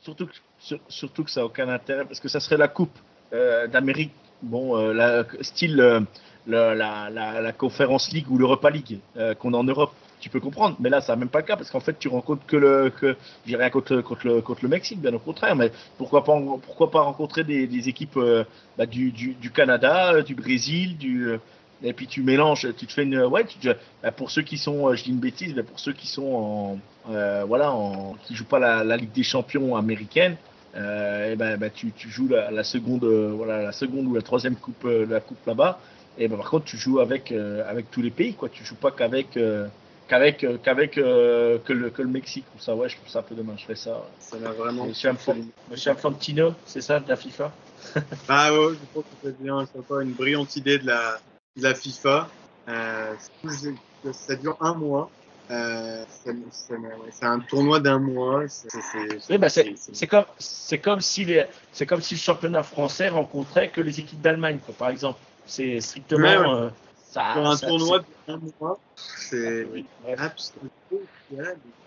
Surtout 0.00 0.26
que, 0.26 0.32
sur- 0.58 0.80
surtout 0.88 1.22
que 1.22 1.30
ça 1.30 1.40
n'a 1.40 1.46
aucun 1.46 1.68
intérêt 1.68 2.04
parce 2.04 2.18
que 2.18 2.28
ça 2.28 2.40
serait 2.40 2.56
la 2.56 2.66
Coupe 2.66 2.98
euh, 3.32 3.68
d'Amérique. 3.68 4.12
Bon, 4.42 4.76
style 5.42 5.76
le- 5.76 6.06
la, 6.48 7.10
la, 7.10 7.52
Conférence 7.52 8.10
League 8.10 8.28
ou 8.28 8.38
l'Europa 8.38 8.70
League 8.70 8.98
qu'on 9.38 9.54
a 9.54 9.56
en 9.58 9.64
Europe. 9.64 9.94
Tu 10.20 10.28
peux 10.28 10.40
comprendre, 10.40 10.76
mais 10.80 10.90
là, 10.90 11.00
ça 11.00 11.14
n'a 11.14 11.16
même 11.16 11.30
pas 11.30 11.38
le 11.38 11.46
cas 11.46 11.56
parce 11.56 11.70
qu'en 11.70 11.80
fait, 11.80 11.98
tu 11.98 12.08
rencontres 12.08 12.44
que 12.46 12.56
le. 12.56 12.90
Que, 12.90 13.16
j'ai 13.46 13.56
rien 13.56 13.70
contre, 13.70 14.02
contre, 14.02 14.26
le, 14.26 14.42
contre 14.42 14.60
le 14.62 14.68
Mexique, 14.68 15.00
bien 15.00 15.14
au 15.14 15.18
contraire, 15.18 15.56
mais 15.56 15.72
pourquoi 15.96 16.24
pas, 16.24 16.38
pourquoi 16.62 16.90
pas 16.90 17.00
rencontrer 17.00 17.42
des, 17.42 17.88
équipes 17.88 18.18
euh, 18.18 18.44
bah, 18.76 18.84
du, 18.84 19.12
du, 19.12 19.50
Canada, 19.50 20.12
euh, 20.12 20.22
du 20.22 20.34
Brésil, 20.34 20.98
du. 20.98 21.28
euh, 21.28 21.38
et 21.82 21.94
puis 21.94 22.06
tu 22.06 22.22
mélanges, 22.22 22.68
tu 22.76 22.86
te 22.86 22.92
fais 22.92 23.04
une. 23.04 23.18
Ouais, 23.24 23.46
bah, 24.02 24.12
pour 24.12 24.30
ceux 24.30 24.42
qui 24.42 24.58
sont. 24.58 24.94
Je 24.94 25.04
dis 25.04 25.10
une 25.10 25.20
bêtise, 25.20 25.54
mais 25.56 25.62
pour 25.62 25.80
ceux 25.80 25.94
qui 25.94 26.06
sont 26.06 26.78
voilà, 27.06 27.74
qui 28.24 28.34
jouent 28.34 28.44
pas 28.44 28.58
la, 28.58 28.96
Ligue 28.98 29.12
des 29.12 29.22
Champions 29.22 29.74
américaine, 29.74 30.36
et 30.74 31.34
ben, 31.36 31.56
ben, 31.56 31.70
tu, 31.74 31.92
tu 31.92 32.10
joues 32.10 32.28
la, 32.28 32.50
la 32.50 32.62
seconde, 32.62 33.04
voilà, 33.04 33.62
la 33.62 33.72
seconde 33.72 34.06
ou 34.06 34.14
la 34.14 34.20
troisième 34.20 34.56
coupe, 34.56 34.86
la 34.86 35.20
coupe 35.20 35.44
là-bas. 35.46 35.80
Et 36.18 36.28
ben, 36.28 36.36
par 36.36 36.50
contre, 36.50 36.66
tu 36.66 36.76
joues 36.76 37.00
avec 37.00 37.32
avec 37.32 37.90
tous 37.90 38.02
les 38.02 38.10
pays, 38.10 38.34
quoi. 38.34 38.50
Tu 38.50 38.62
joues 38.62 38.74
pas 38.74 38.90
qu'avec 38.90 39.38
qu'avec 40.10 40.42
euh, 40.42 40.58
qu'avec 40.58 40.98
euh, 40.98 41.58
que 41.64 41.72
le 41.72 41.90
que 41.90 42.02
le 42.02 42.08
Mexique. 42.08 42.44
Ça, 42.58 42.74
ouais, 42.74 42.88
je 42.88 42.96
trouve 42.96 43.08
ça 43.08 43.20
un 43.20 43.22
peu 43.22 43.36
dommage. 43.36 43.60
Je 43.60 43.66
fais 43.66 43.76
ça. 43.76 44.04
Ça 44.18 44.38
n'a 44.38 44.50
vraiment. 44.50 44.86
Monsieur, 44.86 45.12
Monsieur 45.70 45.92
Infantino, 45.92 46.54
c'est 46.66 46.80
ça, 46.80 46.98
de 46.98 47.08
la 47.08 47.16
FIFA? 47.16 47.52
bah 48.28 48.52
ouais, 48.52 48.74
je 48.74 48.92
pense 48.92 49.04
que 49.04 49.08
c'est 49.22 49.40
bien, 49.40 49.64
c'est 49.66 49.94
une 50.02 50.12
brillante 50.12 50.56
idée 50.56 50.78
de 50.78 50.86
la, 50.86 51.18
de 51.56 51.62
la 51.62 51.74
FIFA. 51.74 52.28
Euh, 52.68 53.14
ça 54.12 54.34
dure 54.34 54.56
un 54.60 54.74
mois. 54.74 55.10
Euh, 55.50 56.04
c'est 56.50 57.24
un 57.24 57.40
tournoi 57.40 57.80
d'un 57.80 57.98
mois. 57.98 58.42
Oui, 59.30 59.38
bah 59.38 59.48
c'est 59.48 60.06
comme 60.06 60.24
c'est 60.38 60.78
comme 60.78 61.00
si 61.00 61.26
c'est 61.72 61.86
comme 61.86 62.02
si 62.02 62.14
le 62.14 62.20
championnat 62.20 62.62
français 62.62 63.08
rencontrait 63.08 63.68
que 63.68 63.80
les 63.80 64.00
équipes 64.00 64.20
d'Allemagne, 64.20 64.58
par 64.76 64.90
exemple. 64.90 65.20
C'est 65.46 65.80
strictement 65.80 66.20
ouais, 66.20 66.66
euh, 66.66 66.70
ça. 67.10 67.32
un 67.32 67.56
tournoi 67.56 68.04
d'un 68.26 68.40
mois, 68.60 68.78
c'est 68.96 69.66
ah, 70.18 70.30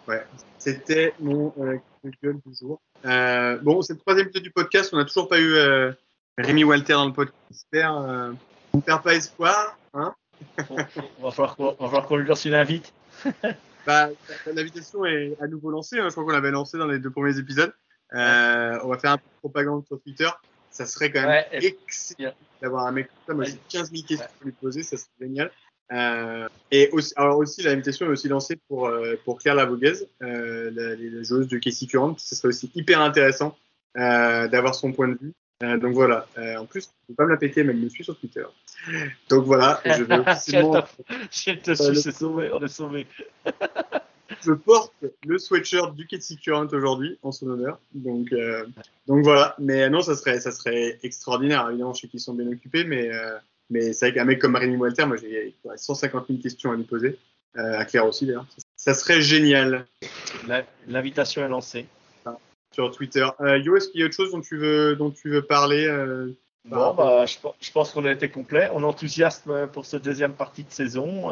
Ouais. 0.07 0.25
C'était 0.57 1.13
mon 1.19 1.53
euh, 1.59 1.77
gueule 2.21 2.39
du 2.45 2.53
jour. 2.53 2.81
Euh, 3.05 3.57
bon, 3.61 3.81
c'est 3.81 3.93
le 3.93 3.99
troisième 3.99 4.27
épisode 4.27 4.43
du 4.43 4.51
podcast. 4.51 4.89
On 4.93 4.97
n'a 4.97 5.05
toujours 5.05 5.27
pas 5.27 5.39
eu 5.39 5.53
euh, 5.53 5.91
Rémi 6.37 6.63
Walter 6.63 6.93
dans 6.93 7.05
le 7.05 7.13
podcast. 7.13 7.37
J'espère. 7.51 7.97
Euh, 7.97 8.31
on 8.73 8.77
ne 8.77 8.81
perd 8.81 9.03
pas 9.03 9.13
espoir. 9.13 9.77
Hein 9.93 10.13
on 10.69 11.29
va 11.29 11.31
falloir 11.31 12.05
qu'on 12.07 12.17
lui 12.17 12.27
lance 12.27 12.45
une 12.45 12.55
invite. 12.55 12.93
bah, 13.85 14.09
L'invitation 14.45 15.05
est 15.05 15.37
à 15.41 15.47
nouveau 15.47 15.71
lancée. 15.71 15.99
Hein. 15.99 16.07
Je 16.07 16.11
crois 16.11 16.23
qu'on 16.25 16.31
l'avait 16.31 16.51
lancée 16.51 16.77
dans 16.77 16.87
les 16.87 16.99
deux 16.99 17.11
premiers 17.11 17.37
épisodes. 17.37 17.73
Euh, 18.13 18.79
on 18.83 18.89
va 18.89 18.97
faire 18.97 19.11
un 19.11 19.17
peu 19.17 19.23
de 19.23 19.39
propagande 19.39 19.85
sur 19.87 20.01
Twitter. 20.01 20.29
Ça 20.73 20.85
serait 20.87 21.11
quand 21.11 21.21
même 21.21 21.29
ouais, 21.29 21.47
excellent 21.51 22.33
d'avoir 22.61 22.87
un 22.87 22.91
mec 22.91 23.07
comme 23.07 23.23
ça. 23.27 23.33
Moi, 23.33 23.45
j'ai 23.45 23.79
15 23.79 23.91
000 23.91 24.03
questions 24.07 24.25
à 24.25 24.43
lui 24.43 24.51
poser. 24.51 24.83
Ça 24.83 24.97
serait 24.97 25.11
génial. 25.21 25.51
Euh, 25.91 26.47
et 26.71 26.89
aussi, 26.91 27.13
alors 27.15 27.37
aussi, 27.37 27.61
l'invitation 27.61 28.07
est 28.07 28.09
aussi 28.09 28.27
lancée 28.27 28.57
pour, 28.67 28.87
euh, 28.87 29.15
pour 29.23 29.37
Claire 29.37 29.53
Lavoguez, 29.53 29.93
euh, 30.23 30.71
la, 30.73 30.95
la, 30.95 31.23
joueuse 31.23 31.47
de 31.47 31.57
Casey 31.59 31.85
Current. 31.85 32.15
Ce 32.17 32.35
serait 32.35 32.47
aussi 32.47 32.71
hyper 32.73 33.01
intéressant 33.01 33.55
euh, 33.97 34.47
d'avoir 34.47 34.73
son 34.73 34.91
point 34.91 35.09
de 35.09 35.17
vue. 35.21 35.33
Euh, 35.61 35.77
donc 35.77 35.93
voilà. 35.93 36.25
Euh, 36.37 36.57
en 36.57 36.65
plus, 36.65 36.89
je 37.07 37.11
ne 37.11 37.15
pas 37.15 37.25
me 37.25 37.29
la 37.29 37.37
péter, 37.37 37.63
mais 37.63 37.73
elle 37.73 37.79
me 37.79 37.89
suit 37.89 38.03
sur 38.03 38.17
Twitter. 38.17 38.45
Donc 39.29 39.45
voilà. 39.45 39.81
Je 39.85 40.03
vais 40.03 40.17
officiellement. 40.27 40.83
si 41.29 41.51
elle 41.51 41.61
te 41.61 41.75
suit, 41.75 41.95
c'est 41.95 42.11
sauvé. 42.11 42.49
On 42.51 42.61
est 42.63 42.67
sauvé. 42.67 43.05
Je 44.41 44.53
porte 44.53 44.93
le 45.25 45.37
sweatshirt 45.37 45.93
du 45.95 46.07
Casey 46.07 46.35
Current 46.35 46.67
aujourd'hui 46.73 47.17
en 47.23 47.31
son 47.31 47.49
honneur. 47.49 47.79
Donc, 47.93 48.33
donc 49.07 49.23
voilà. 49.23 49.55
Mais 49.59 49.89
non, 49.89 50.01
ça 50.01 50.15
serait, 50.15 50.39
ça 50.39 50.51
serait 50.51 50.99
extraordinaire. 51.03 51.67
Évidemment, 51.69 51.93
je 51.93 52.01
sais 52.01 52.07
qu'ils 52.07 52.19
sont 52.19 52.33
bien 52.33 52.47
occupés, 52.47 52.83
mais 52.83 53.11
mais 53.69 53.93
c'est 53.93 54.07
vrai 54.07 54.13
qu'un 54.13 54.25
mec 54.25 54.39
comme 54.39 54.51
Marini 54.51 54.75
Walter, 54.75 55.05
moi 55.05 55.17
j'ai 55.17 55.55
150 55.75 56.27
000 56.27 56.39
questions 56.39 56.71
à 56.71 56.75
lui 56.75 56.83
poser, 56.83 57.17
euh, 57.57 57.79
à 57.79 57.85
Claire 57.85 58.05
aussi 58.05 58.25
d'ailleurs. 58.25 58.45
Ça 58.75 58.93
serait 58.93 59.21
génial. 59.21 59.85
L'invitation 60.87 61.43
est 61.43 61.49
lancée. 61.49 61.87
sur 62.71 62.91
Twitter. 62.91 63.25
Euh, 63.41 63.57
Yo, 63.59 63.75
est-ce 63.75 63.89
qu'il 63.89 64.01
y 64.01 64.03
a 64.03 64.07
autre 64.07 64.15
chose 64.15 64.31
dont 64.31 64.41
tu 64.41 64.57
veux, 64.57 64.95
dont 64.95 65.11
tu 65.11 65.29
veux 65.29 65.43
parler 65.43 65.85
euh, 65.85 66.31
Bon, 66.65 66.93
bah, 66.93 67.25
je, 67.25 67.37
je, 67.59 67.71
pense 67.71 67.91
qu'on 67.91 68.05
a 68.05 68.11
été 68.11 68.29
complet. 68.29 68.69
On 68.73 68.81
est 68.81 68.85
enthousiaste 68.85 69.49
pour 69.73 69.85
cette 69.85 70.03
deuxième 70.03 70.33
partie 70.33 70.63
de 70.63 70.71
saison. 70.71 71.31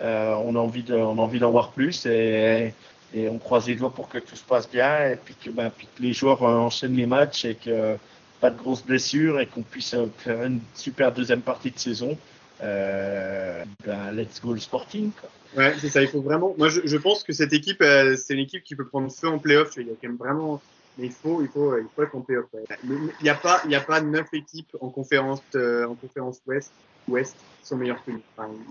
Euh, 0.00 0.04
euh, 0.04 0.34
on 0.44 0.54
a 0.54 0.58
envie 0.58 0.84
a 0.90 0.96
envie 0.96 1.38
d'en 1.38 1.50
voir 1.50 1.72
plus 1.72 2.06
et, 2.06 2.72
on 3.14 3.38
croise 3.38 3.66
les 3.66 3.74
doigts 3.74 3.92
pour 3.92 4.08
que 4.08 4.18
tout 4.18 4.36
se 4.36 4.44
passe 4.44 4.70
bien 4.70 5.10
et 5.10 5.16
puis 5.16 5.34
que, 5.34 5.50
ben, 5.50 5.72
les 5.98 6.12
joueurs 6.12 6.42
enchaînent 6.42 6.96
les 6.96 7.06
matchs 7.06 7.46
et 7.46 7.54
que 7.54 7.96
pas 8.40 8.50
de 8.50 8.58
grosses 8.58 8.84
blessures 8.84 9.40
et 9.40 9.46
qu'on 9.46 9.62
puisse 9.62 9.96
faire 10.18 10.42
une 10.44 10.60
super 10.74 11.12
deuxième 11.12 11.40
partie 11.40 11.70
de 11.70 11.78
saison, 11.78 12.16
euh, 12.62 13.64
ben, 13.84 14.12
let's 14.12 14.40
go 14.40 14.52
le 14.52 14.60
Sporting. 14.60 15.10
Ouais, 15.56 15.74
c'est 15.80 15.88
ça. 15.88 16.02
Il 16.02 16.08
faut 16.08 16.20
vraiment. 16.20 16.54
Moi, 16.58 16.68
je, 16.68 16.96
pense 16.96 17.22
que 17.22 17.32
cette 17.32 17.52
équipe, 17.52 17.80
euh, 17.80 18.16
c'est 18.16 18.34
une 18.34 18.40
équipe 18.40 18.64
qui 18.64 18.74
peut 18.74 18.86
prendre 18.86 19.10
feu 19.10 19.28
en 19.28 19.38
playoff. 19.38 19.74
Il 19.76 19.86
y 19.86 19.90
a 19.90 20.12
vraiment. 20.18 20.60
Mais 20.98 21.06
il 21.06 21.12
faut, 21.12 21.40
il 21.42 21.48
faut, 21.48 21.78
il 21.78 21.86
faut 21.94 22.02
être 22.02 22.16
en 22.16 22.20
playoff. 22.20 22.46
Il 22.84 23.08
n'y 23.22 23.28
a 23.28 23.34
pas, 23.34 23.62
il 23.64 23.70
y 23.70 23.76
a 23.76 23.80
pas 23.80 24.00
neuf 24.00 24.26
équipes 24.32 24.76
en 24.80 24.88
conférence, 24.88 25.40
euh, 25.54 25.86
en 25.86 25.94
conférence 25.94 26.40
ouest, 26.46 26.72
qui 27.06 27.66
sont 27.66 27.76
meilleures 27.76 28.04
que 28.04 28.10
nous. 28.10 28.22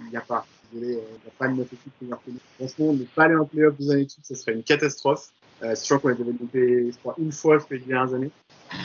Il 0.06 0.10
n'y 0.10 0.18
a 0.18 0.22
pas. 0.22 0.46
Désolé, 0.72 0.96
euh, 0.96 1.00
il 1.00 1.22
n'y 1.22 1.28
a 1.28 1.32
pas 1.38 1.48
de 1.48 1.62
équipes 1.62 1.94
meilleures 2.02 2.24
que 2.24 2.32
nous. 2.32 2.40
Franchement, 2.58 2.94
ne 2.94 3.04
pas 3.04 3.24
aller 3.24 3.36
en 3.36 3.46
playoff 3.46 3.76
dans 3.80 3.92
une 3.94 4.00
équipe, 4.00 4.24
ce 4.24 4.36
serait 4.36 4.54
une 4.54 4.64
catastrophe. 4.64 5.30
Euh, 5.64 5.74
sachant 5.74 5.98
qu'on 5.98 6.10
les 6.10 6.22
avait 6.22 6.34
monté, 6.40 6.92
je 6.92 6.98
crois, 7.00 7.16
une 7.18 7.32
fois 7.32 7.58
les 7.72 7.80
dernières 7.80 8.14
années. 8.14 8.30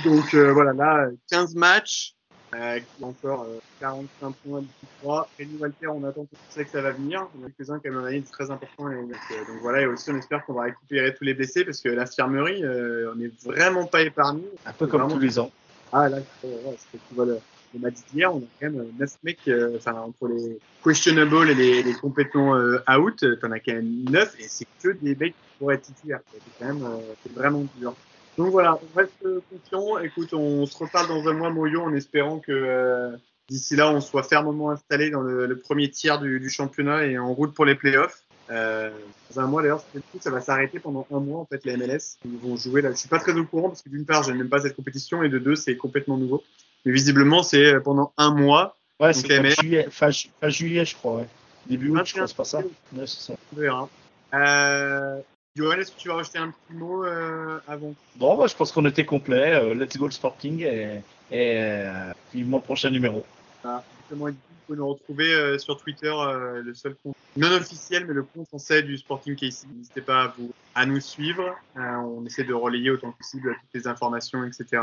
Donc 0.04 0.32
euh, 0.34 0.52
voilà, 0.52 0.72
là, 0.72 1.08
15 1.28 1.54
matchs, 1.54 2.14
euh, 2.54 2.80
qui 2.80 3.04
encore 3.04 3.46
euh, 3.48 3.58
45 3.80 4.34
points 4.44 4.60
d'ici 4.60 4.86
3. 5.00 5.28
Rémi 5.38 5.56
Walter, 5.58 5.86
on 5.88 6.04
attend 6.04 6.24
tout 6.24 6.36
ça 6.50 6.64
que 6.64 6.70
ça 6.70 6.82
va 6.82 6.90
venir. 6.90 7.26
On 7.40 7.46
a 7.46 7.50
quelques-uns 7.50 7.80
même 7.82 7.96
en 7.96 8.04
année 8.04 8.22
très 8.30 8.50
important. 8.50 8.90
Et, 8.90 8.96
donc, 8.96 9.12
euh, 9.30 9.46
donc, 9.46 9.62
voilà, 9.62 9.80
et 9.80 9.86
aussi 9.86 10.10
on 10.10 10.18
espère 10.18 10.44
qu'on 10.44 10.52
va 10.52 10.64
récupérer 10.64 11.14
tous 11.14 11.24
les 11.24 11.32
blessés 11.32 11.64
parce 11.64 11.80
que 11.80 11.88
l'infirmerie, 11.88 12.62
euh, 12.62 13.12
on 13.12 13.16
n'est 13.16 13.30
vraiment 13.42 13.86
pas 13.86 14.02
épargné. 14.02 14.44
Un 14.66 14.72
peu 14.72 14.86
comme 14.86 15.00
vraiment... 15.00 15.14
tous 15.14 15.20
les 15.20 15.38
ans. 15.38 15.50
Ah 15.92 16.08
là, 16.08 16.18
c'est 16.42 16.98
tu 17.08 17.14
vois 17.14 17.26
le, 17.72 17.78
le 17.78 17.80
match 17.80 17.96
d'hier, 18.12 18.34
on 18.34 18.38
a 18.38 18.42
quand 18.60 18.70
même 18.70 18.86
9 18.98 19.10
mecs, 19.22 19.38
euh, 19.48 19.76
enfin 19.76 19.94
entre 19.94 20.28
les 20.28 20.58
questionable 20.84 21.50
et 21.50 21.54
les, 21.54 21.82
les 21.82 21.94
complètement 21.94 22.56
euh, 22.56 22.78
out, 22.90 23.24
t'en 23.40 23.50
as 23.52 23.60
quand 23.60 23.74
même 23.74 24.04
9 24.10 24.34
et 24.40 24.48
c'est 24.48 24.66
que 24.82 24.90
des 24.90 25.14
mecs 25.14 25.34
qui 25.34 25.58
pourraient 25.58 25.76
être 25.76 25.82
titulaires. 25.82 26.20
C'est 26.32 26.40
quand 26.58 26.74
même, 26.74 26.84
euh, 26.84 26.98
c'est 27.22 27.32
vraiment 27.32 27.64
dur. 27.78 27.94
Donc 28.38 28.50
voilà, 28.50 28.78
on 28.82 28.98
reste 28.98 29.26
confiant. 29.50 29.98
Écoute, 29.98 30.32
on 30.32 30.64
se 30.66 30.76
reparle 30.76 31.08
dans 31.08 31.28
un 31.28 31.34
mois, 31.34 31.50
Moyo, 31.50 31.82
en 31.82 31.92
espérant 31.92 32.38
que 32.38 32.52
euh, 32.52 33.16
d'ici 33.48 33.76
là, 33.76 33.90
on 33.90 34.00
soit 34.00 34.22
fermement 34.22 34.70
installé 34.70 35.10
dans 35.10 35.20
le, 35.20 35.46
le 35.46 35.58
premier 35.58 35.90
tiers 35.90 36.18
du, 36.18 36.40
du, 36.40 36.48
championnat 36.48 37.04
et 37.04 37.18
en 37.18 37.32
route 37.34 37.54
pour 37.54 37.64
les 37.64 37.74
playoffs. 37.74 38.22
Euh, 38.50 38.90
dans 39.30 39.40
un 39.40 39.46
mois 39.46 39.62
d'ailleurs, 39.62 39.84
ça 40.20 40.30
va 40.30 40.40
s'arrêter 40.40 40.78
pendant 40.78 41.06
un 41.12 41.20
mois 41.20 41.40
en 41.40 41.44
fait 41.44 41.64
les 41.64 41.76
MLS. 41.76 42.18
Ils 42.24 42.38
vont 42.38 42.56
jouer 42.56 42.82
là. 42.82 42.90
Je 42.90 42.96
suis 42.96 43.08
pas 43.08 43.18
très 43.18 43.32
au 43.32 43.44
courant 43.44 43.68
parce 43.68 43.82
que 43.82 43.88
d'une 43.88 44.04
part, 44.04 44.22
je 44.22 44.32
n'aime 44.32 44.48
pas 44.48 44.60
cette 44.60 44.76
compétition 44.76 45.22
et 45.22 45.28
de 45.28 45.38
deux, 45.38 45.54
c'est 45.54 45.76
complètement 45.76 46.16
nouveau. 46.16 46.42
Mais 46.84 46.92
visiblement, 46.92 47.42
c'est 47.42 47.80
pendant 47.80 48.12
un 48.16 48.34
mois. 48.34 48.76
Ouais, 49.00 49.12
c'est 49.12 49.40
MLS... 49.40 49.54
juillet, 49.60 49.86
fin, 49.90 50.10
fin, 50.10 50.48
juillet, 50.48 50.84
je 50.84 50.96
crois. 50.96 51.16
Ouais. 51.16 51.28
Début 51.66 51.90
août, 51.90 52.04
je 52.04 52.18
pense 52.18 52.32
pas 52.32 52.44
ça. 52.44 52.58
Ouais, 52.58 53.06
c'est 53.06 53.20
ça. 53.20 53.34
On 53.52 53.60
verra. 53.60 53.88
Euh, 54.34 55.20
Johan, 55.54 55.72
est-ce 55.72 55.92
que 55.92 55.98
tu 55.98 56.08
vas 56.08 56.14
rajouter 56.14 56.38
un 56.38 56.48
petit 56.48 56.76
mot 56.76 57.04
euh, 57.04 57.58
avant? 57.68 57.94
Bon, 58.16 58.36
bah, 58.36 58.46
je 58.46 58.54
pense 58.56 58.72
qu'on 58.72 58.86
était 58.86 59.04
complet. 59.04 59.52
Euh, 59.52 59.74
let's 59.74 59.96
go 59.96 60.06
le 60.06 60.12
Sporting 60.12 60.60
et, 60.60 61.02
et 61.30 61.56
euh, 61.58 62.12
vivement 62.32 62.60
prochain 62.60 62.90
numéro. 62.90 63.24
Ah, 63.62 63.82
justement, 64.00 64.26
vous 64.26 64.34
pouvez 64.66 64.78
nous 64.78 64.88
retrouver 64.88 65.34
euh, 65.34 65.58
sur 65.58 65.76
Twitter, 65.76 66.12
euh, 66.12 66.62
le 66.62 66.74
seul 66.74 66.96
compte 67.02 67.16
non 67.36 67.52
officiel, 67.52 68.06
mais 68.06 68.14
le 68.14 68.22
compte 68.22 68.48
français 68.48 68.82
du 68.82 68.96
Sporting 68.96 69.36
KC. 69.36 69.66
N'hésitez 69.74 70.00
pas 70.00 70.22
à, 70.22 70.34
vous, 70.38 70.52
à 70.74 70.86
nous 70.86 71.00
suivre. 71.00 71.54
Euh, 71.76 71.80
on 71.80 72.24
essaie 72.24 72.44
de 72.44 72.54
relayer 72.54 72.90
autant 72.90 73.12
que 73.12 73.18
possible 73.18 73.54
toutes 73.60 73.82
les 73.82 73.86
informations, 73.86 74.44
etc. 74.44 74.82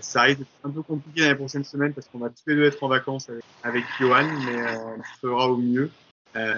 ça 0.00 0.22
risque 0.22 0.40
d'être 0.40 0.48
un 0.64 0.70
peu 0.70 0.82
compliqué 0.82 1.22
dans 1.22 1.28
les 1.28 1.34
prochaines 1.34 1.64
semaines 1.64 1.92
parce 1.92 2.08
qu'on 2.08 2.18
va 2.18 2.28
tous 2.28 2.42
les 2.46 2.56
deux 2.56 2.64
être 2.64 2.82
en 2.82 2.88
vacances 2.88 3.28
avec, 3.28 3.44
avec 3.62 3.84
Johan, 3.98 4.26
mais 4.44 4.76
on 4.76 5.02
fera 5.20 5.48
au 5.48 5.56
mieux. 5.56 5.90
on 6.34 6.40
va 6.40 6.54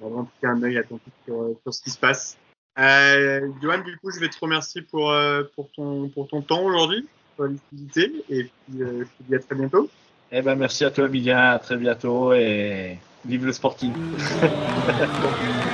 vraiment 0.00 0.24
piquer 0.24 0.46
un 0.46 0.62
œil 0.62 0.78
attentif 0.78 1.12
sur, 1.24 1.56
sur 1.62 1.74
ce 1.74 1.82
qui 1.82 1.90
se 1.90 1.98
passe. 1.98 2.36
Euh, 2.78 3.48
Johan, 3.62 3.78
du 3.78 3.96
coup, 3.98 4.10
je 4.10 4.20
vais 4.20 4.28
te 4.28 4.38
remercier 4.40 4.82
pour, 4.82 5.12
euh, 5.12 5.44
pour, 5.54 5.70
ton, 5.72 6.08
pour 6.08 6.28
ton 6.28 6.42
temps 6.42 6.62
aujourd'hui, 6.62 7.06
pour 7.36 7.44
la 7.46 7.52
liquidité, 7.52 8.12
et 8.28 8.44
puis 8.44 8.82
euh, 8.82 9.04
je 9.04 9.24
te 9.24 9.28
dis 9.28 9.34
à 9.34 9.38
très 9.38 9.54
bientôt. 9.54 9.88
Eh 10.32 10.42
ben, 10.42 10.56
merci 10.56 10.84
à 10.84 10.90
toi, 10.90 11.06
Emilien, 11.06 11.38
à 11.38 11.58
très 11.58 11.76
bientôt, 11.76 12.32
et 12.32 12.98
vive 13.24 13.46
le 13.46 13.52
sporting. 13.52 13.92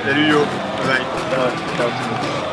Salut 0.05 0.29
Yo, 0.29 0.39
bye 0.39 0.87
bye. 0.87 1.05
Ciao, 1.31 1.89
ciao 1.89 2.50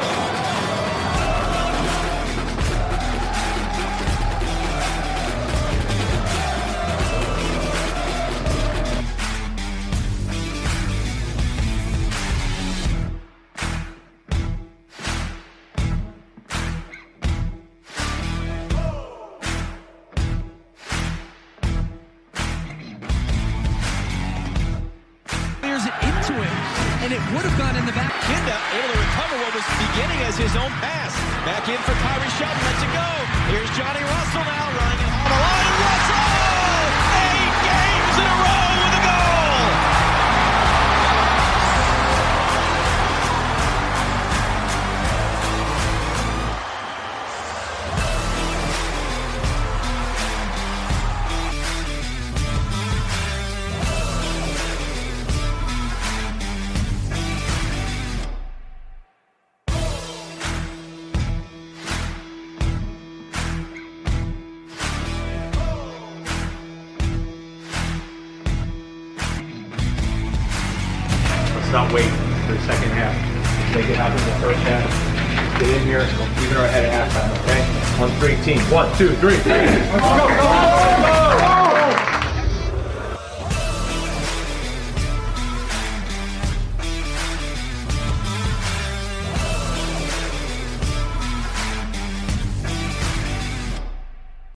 two, 78.99 79.15
three. 79.19 79.31
Let's 79.31 79.45
go, 79.45 80.27
go, 80.27 80.29
go, 80.29 80.43
go. 80.43 80.58